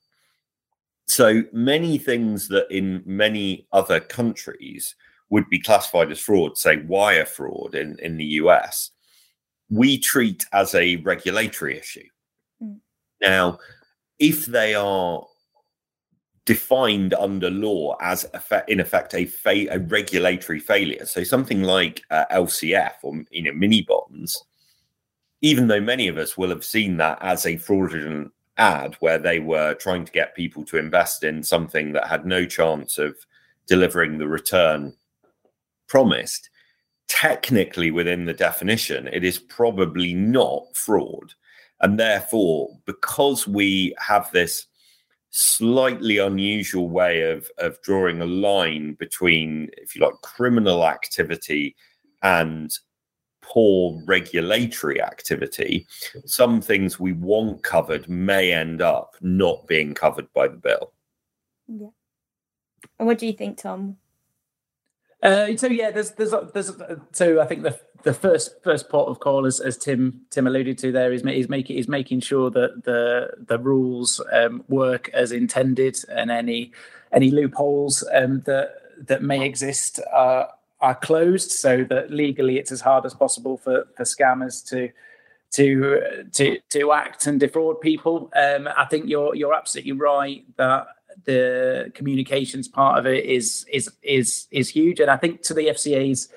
So 1.06 1.44
many 1.54 2.00
things 2.00 2.48
that 2.48 2.66
in 2.72 3.04
many 3.06 3.68
other 3.72 4.00
countries 4.00 4.96
would 5.30 5.48
be 5.48 5.60
classified 5.60 6.12
as 6.12 6.20
fraud, 6.20 6.58
say 6.58 6.78
wire 6.78 7.28
fraud 7.28 7.76
in, 7.76 8.00
in 8.00 8.18
the 8.18 8.26
US, 8.42 8.90
we 9.70 10.00
treat 10.00 10.48
as 10.52 10.74
a 10.74 10.96
regulatory 10.96 11.78
issue. 11.78 12.08
Mm. 12.64 12.80
Now, 13.22 13.60
if 14.18 14.48
they 14.48 14.74
are 14.74 15.24
defined 16.48 17.14
under 17.14 17.52
law 17.52 17.98
as 18.02 18.26
in 18.70 18.80
effect 18.80 19.14
a, 19.14 19.26
fa- 19.26 19.68
a 19.70 19.80
regulatory 19.80 20.60
failure. 20.60 21.06
So 21.06 21.24
something 21.24 21.62
like 21.62 22.04
uh, 22.10 22.24
LCF 22.32 22.94
or 23.04 23.22
you 23.30 23.44
know 23.44 23.52
mini 23.52 23.84
bonds, 23.84 24.44
even 25.42 25.68
though 25.68 25.82
many 25.82 26.08
of 26.08 26.18
us 26.18 26.38
will 26.38 26.50
have 26.50 26.64
seen 26.66 26.98
that 26.98 27.20
as 27.22 27.46
a 27.46 27.58
fraudulent 27.58 28.32
ad 28.58 28.96
where 29.02 29.20
they 29.20 29.40
were 29.40 29.74
trying 29.76 30.06
to 30.06 30.12
get 30.12 30.36
people 30.36 30.64
to 30.66 30.78
invest 30.78 31.24
in 31.24 31.44
something 31.44 31.92
that 31.92 32.08
had 32.08 32.26
no 32.26 32.46
chance 32.46 32.98
of 32.98 33.16
delivering 33.68 34.18
the 34.18 34.28
return 34.28 34.94
promised. 35.88 36.50
Technically, 37.10 37.92
within 37.92 38.26
the 38.26 38.34
definition, 38.34 39.08
it 39.12 39.24
is 39.24 39.38
probably 39.38 40.14
not 40.14 40.64
fraud. 40.76 41.34
And 41.82 42.00
therefore, 42.00 42.70
because 42.86 43.48
we 43.48 43.94
have 44.00 44.32
this 44.32 44.66
slightly 45.30 46.18
unusual 46.18 46.90
way 46.90 47.22
of 47.22 47.50
of 47.58 47.82
drawing 47.82 48.22
a 48.22 48.26
line 48.26 48.94
between, 48.94 49.70
if 49.78 49.96
you 49.96 50.02
like, 50.02 50.13
criminal 50.22 50.86
activity 50.86 51.76
and 52.24 52.72
poor 53.42 54.02
regulatory 54.06 55.02
activity. 55.02 55.88
Some 56.26 56.62
things 56.62 57.00
we 57.00 57.13
want 57.13 57.63
covered 57.63 58.10
may 58.10 58.52
end 58.52 58.82
up 58.82 59.16
not 59.22 59.68
being 59.68 59.94
covered 59.94 60.32
by 60.34 60.48
the 60.48 60.58
bill. 60.58 60.92
Yeah. 61.68 61.88
And 63.00 63.08
what 63.08 63.18
do 63.18 63.26
you 63.26 63.34
think, 63.34 63.58
Tom? 63.58 63.98
Uh, 65.24 65.56
so 65.58 65.68
yeah, 65.68 65.92
there's 65.92 66.12
there's 66.12 66.34
there's 66.54 66.72
so 67.12 67.42
I 67.42 67.46
think 67.46 67.64
the 67.64 67.80
the 68.04 68.14
first 68.14 68.64
first 68.64 68.90
port 68.90 69.10
of 69.10 69.20
call, 69.20 69.46
as, 69.46 69.60
as 69.60 69.78
Tim 69.78 70.22
Tim 70.30 70.46
alluded 70.46 70.78
to 70.80 70.92
there, 70.92 71.12
is 71.12 71.24
is 71.24 71.50
making 71.50 71.78
is 71.78 71.88
making 71.88 72.20
sure 72.20 72.52
that 72.52 72.84
the 72.84 73.32
the 73.48 73.58
rules 73.58 74.22
um, 74.32 74.64
work 74.68 75.10
as 75.14 75.32
intended, 75.32 75.98
and 76.10 76.30
any 76.30 76.72
any 77.12 77.32
loopholes 77.32 78.08
um, 78.14 78.42
that 78.42 78.76
that 79.08 79.24
may 79.24 79.44
exist 79.44 80.00
are 80.14 80.50
are 80.82 80.96
closed, 80.96 81.52
so 81.52 81.84
that 81.86 82.12
legally 82.12 82.60
it's 82.60 82.72
as 82.72 82.82
hard 82.82 83.06
as 83.06 83.16
possible 83.16 83.58
for 83.58 83.88
for 83.96 84.04
scammers 84.04 84.64
to 84.70 84.90
to 85.52 86.24
to 86.34 86.60
to 86.70 86.92
act 86.92 87.26
and 87.26 87.40
defraud 87.40 87.82
people. 87.82 88.32
Um, 88.36 88.70
I 88.78 88.86
think 88.86 89.10
you're 89.10 89.34
you're 89.34 89.56
absolutely 89.56 89.94
right 89.94 90.46
that 90.58 90.88
the 91.26 91.92
communications 91.94 92.68
part 92.68 93.00
of 93.00 93.06
it 93.06 93.26
is 93.26 93.66
is 93.72 93.90
is 94.02 94.48
is 94.52 94.70
huge, 94.70 95.00
and 95.00 95.10
I 95.10 95.18
think 95.18 95.42
to 95.44 95.54
the 95.54 95.68
FCA's 95.68 96.30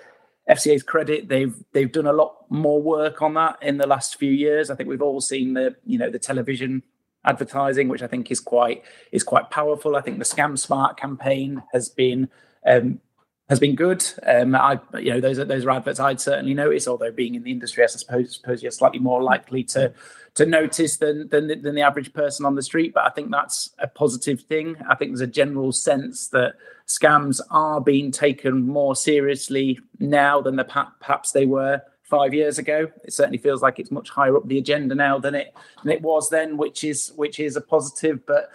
FCA's 0.49 0.83
credit, 0.83 1.29
they've 1.29 1.55
they've 1.73 1.93
done 1.93 2.07
a 2.07 2.13
lot 2.13 2.45
more 2.51 2.83
work 2.83 3.23
on 3.23 3.35
that 3.35 3.63
in 3.63 3.79
the 3.79 3.87
last 3.87 4.17
few 4.17 4.33
years. 4.33 4.71
I 4.71 4.75
think 4.75 4.89
we've 4.89 5.03
all 5.03 5.21
seen 5.21 5.55
the 5.55 5.77
you 5.85 5.99
know 5.99 6.11
the 6.11 6.19
television 6.19 6.83
advertising, 7.25 7.89
which 7.89 8.03
I 8.03 8.07
think 8.07 8.31
is 8.31 8.41
quite 8.41 8.83
is 9.13 9.23
quite 9.23 9.51
powerful. 9.51 9.97
I 9.97 10.01
think 10.01 10.19
the 10.19 10.25
Scam 10.25 10.59
Smart 10.59 10.97
campaign 10.97 11.63
has 11.73 11.89
been 11.89 12.29
um, 12.67 13.01
has 13.51 13.59
been 13.59 13.75
good. 13.75 14.05
Um, 14.25 14.55
I, 14.55 14.79
you 15.01 15.11
know, 15.11 15.21
those 15.21 15.41
are 15.41 15.45
those 15.45 15.67
are 15.67 15.71
adverts 15.71 15.99
I'd 15.99 16.21
certainly 16.21 16.55
notice. 16.55 16.87
Although 16.87 17.11
being 17.11 17.35
in 17.35 17.43
the 17.43 17.51
industry, 17.51 17.83
I 17.83 17.89
suppose, 17.89 18.37
suppose 18.37 18.63
you're 18.63 18.71
slightly 18.71 19.01
more 19.01 19.23
likely 19.23 19.65
to 19.65 19.93
to 20.35 20.47
notice 20.47 20.99
than, 20.99 21.29
than 21.29 21.49
than 21.61 21.75
the 21.75 21.83
average 21.83 22.15
person 22.15 22.47
on 22.47 22.55
the 22.55 22.63
street. 22.63 22.95
But 22.95 23.07
I 23.07 23.11
think 23.11 23.33
that's 23.33 23.71
a 23.81 23.89
positive 23.89 24.43
thing. 24.43 24.77
I 24.89 24.95
think 24.95 25.11
there's 25.11 25.21
a 25.21 25.27
general 25.27 25.73
sense 25.73 26.29
that 26.29 26.55
scams 26.87 27.41
are 27.51 27.81
being 27.81 28.13
taken 28.13 28.69
more 28.69 28.95
seriously 28.95 29.81
now 29.99 30.41
than 30.41 30.55
the 30.55 30.65
perhaps 30.65 31.33
they 31.33 31.45
were 31.45 31.83
five 32.05 32.33
years 32.33 32.59
ago. 32.59 32.87
It 33.03 33.13
certainly 33.13 33.39
feels 33.39 33.63
like 33.63 33.81
it's 33.81 33.91
much 33.91 34.11
higher 34.11 34.37
up 34.37 34.47
the 34.47 34.59
agenda 34.59 34.95
now 34.95 35.19
than 35.19 35.35
it 35.35 35.53
than 35.83 35.91
it 35.91 36.03
was 36.03 36.31
then, 36.31 36.57
which 36.57 36.85
is 36.85 37.13
which 37.17 37.41
is 37.41 37.57
a 37.57 37.61
positive. 37.61 38.25
But 38.27 38.51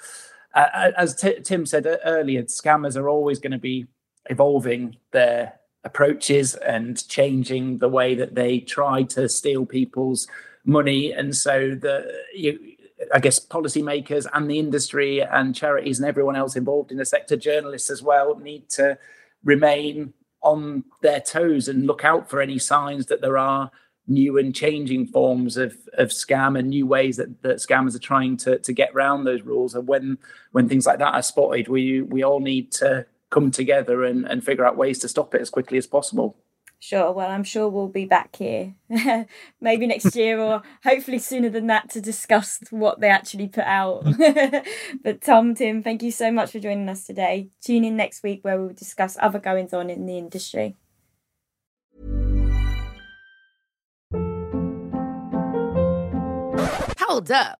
uh, 0.53 0.91
as 0.97 1.15
T- 1.15 1.41
Tim 1.43 1.65
said 1.65 1.86
earlier, 2.05 2.43
scammers 2.43 2.95
are 2.95 3.10
always 3.10 3.39
going 3.39 3.51
to 3.51 3.58
be 3.58 3.88
evolving 4.30 4.98
their 5.12 5.60
approaches 5.84 6.56
and 6.56 7.08
changing 7.08 7.78
the 7.78 7.90
way 7.90 8.16
that 8.16 8.36
they 8.36 8.60
try 8.60 9.04
to 9.04 9.30
steal 9.30 9.66
people's 9.66 10.28
money. 10.66 11.12
And 11.14 11.36
so 11.36 11.76
the 11.76 12.12
you, 12.34 12.76
I 13.14 13.20
guess 13.20 13.40
policymakers 13.40 14.26
and 14.34 14.50
the 14.50 14.60
industry 14.60 15.22
and 15.22 15.56
charities 15.56 16.00
and 16.00 16.08
everyone 16.08 16.36
else 16.36 16.56
involved 16.56 16.92
in 16.92 16.98
the 16.98 17.06
sector, 17.06 17.38
journalists 17.38 17.90
as 17.90 18.02
well, 18.02 18.38
need 18.40 18.70
to 18.70 18.98
remain 19.44 20.14
on 20.42 20.84
their 21.02 21.20
toes 21.20 21.68
and 21.68 21.88
look 21.88 22.04
out 22.04 22.30
for 22.30 22.42
any 22.42 22.58
signs 22.58 23.08
that 23.08 23.22
there 23.22 23.38
are 23.38 23.72
new 24.08 24.38
and 24.38 24.54
changing 24.54 25.08
forms 25.08 25.58
of, 25.58 25.76
of 25.98 26.10
scam 26.10 26.58
and 26.58 26.70
new 26.70 26.86
ways 26.86 27.18
that, 27.18 27.42
that 27.42 27.58
scammers 27.58 27.96
are 27.96 28.00
trying 28.00 28.38
to, 28.38 28.60
to 28.60 28.72
get 28.72 28.92
around 28.94 29.24
those 29.24 29.42
rules. 29.42 29.74
And 29.76 29.88
when 29.88 30.18
when 30.52 30.70
things 30.70 30.86
like 30.86 31.00
that 31.00 31.14
are 31.14 31.24
spotted, 31.24 31.68
we 31.68 32.02
we 32.02 32.24
all 32.24 32.40
need 32.40 32.72
to 32.74 33.06
come 33.30 33.52
together 33.52 34.04
and, 34.04 34.26
and 34.26 34.44
figure 34.44 34.66
out 34.66 34.78
ways 34.78 35.00
to 35.00 35.08
stop 35.08 35.34
it 35.36 35.42
as 35.42 35.50
quickly 35.50 35.78
as 35.78 35.88
possible. 35.88 36.38
Sure. 36.80 37.12
Well, 37.12 37.32
I'm 37.32 37.44
sure 37.44 37.68
we'll 37.68 37.88
be 37.88 38.06
back 38.06 38.36
here 38.36 38.76
maybe 39.62 39.88
next 39.88 40.16
year 40.16 40.40
or 40.40 40.62
hopefully 40.84 41.18
sooner 41.18 41.50
than 41.50 41.68
that 41.68 41.90
to 41.92 42.02
discuss 42.02 42.60
what 42.70 43.00
they 43.00 43.10
actually 43.10 43.48
put 43.48 43.64
out. 43.64 44.06
but 45.04 45.22
Tom, 45.22 45.56
Tim, 45.56 45.82
thank 45.82 46.04
you 46.04 46.12
so 46.12 46.32
much 46.32 46.52
for 46.52 46.60
joining 46.60 46.90
us 46.90 47.06
today. 47.06 47.50
Tune 47.62 47.86
in 47.86 47.96
next 47.96 48.22
week 48.24 48.44
where 48.44 48.60
we'll 48.60 48.74
discuss 48.74 49.18
other 49.20 49.40
goings 49.40 49.74
on 49.74 49.90
in 49.90 50.06
the 50.06 50.18
industry. 50.18 50.76
Hold 57.00 57.32
up. 57.32 57.60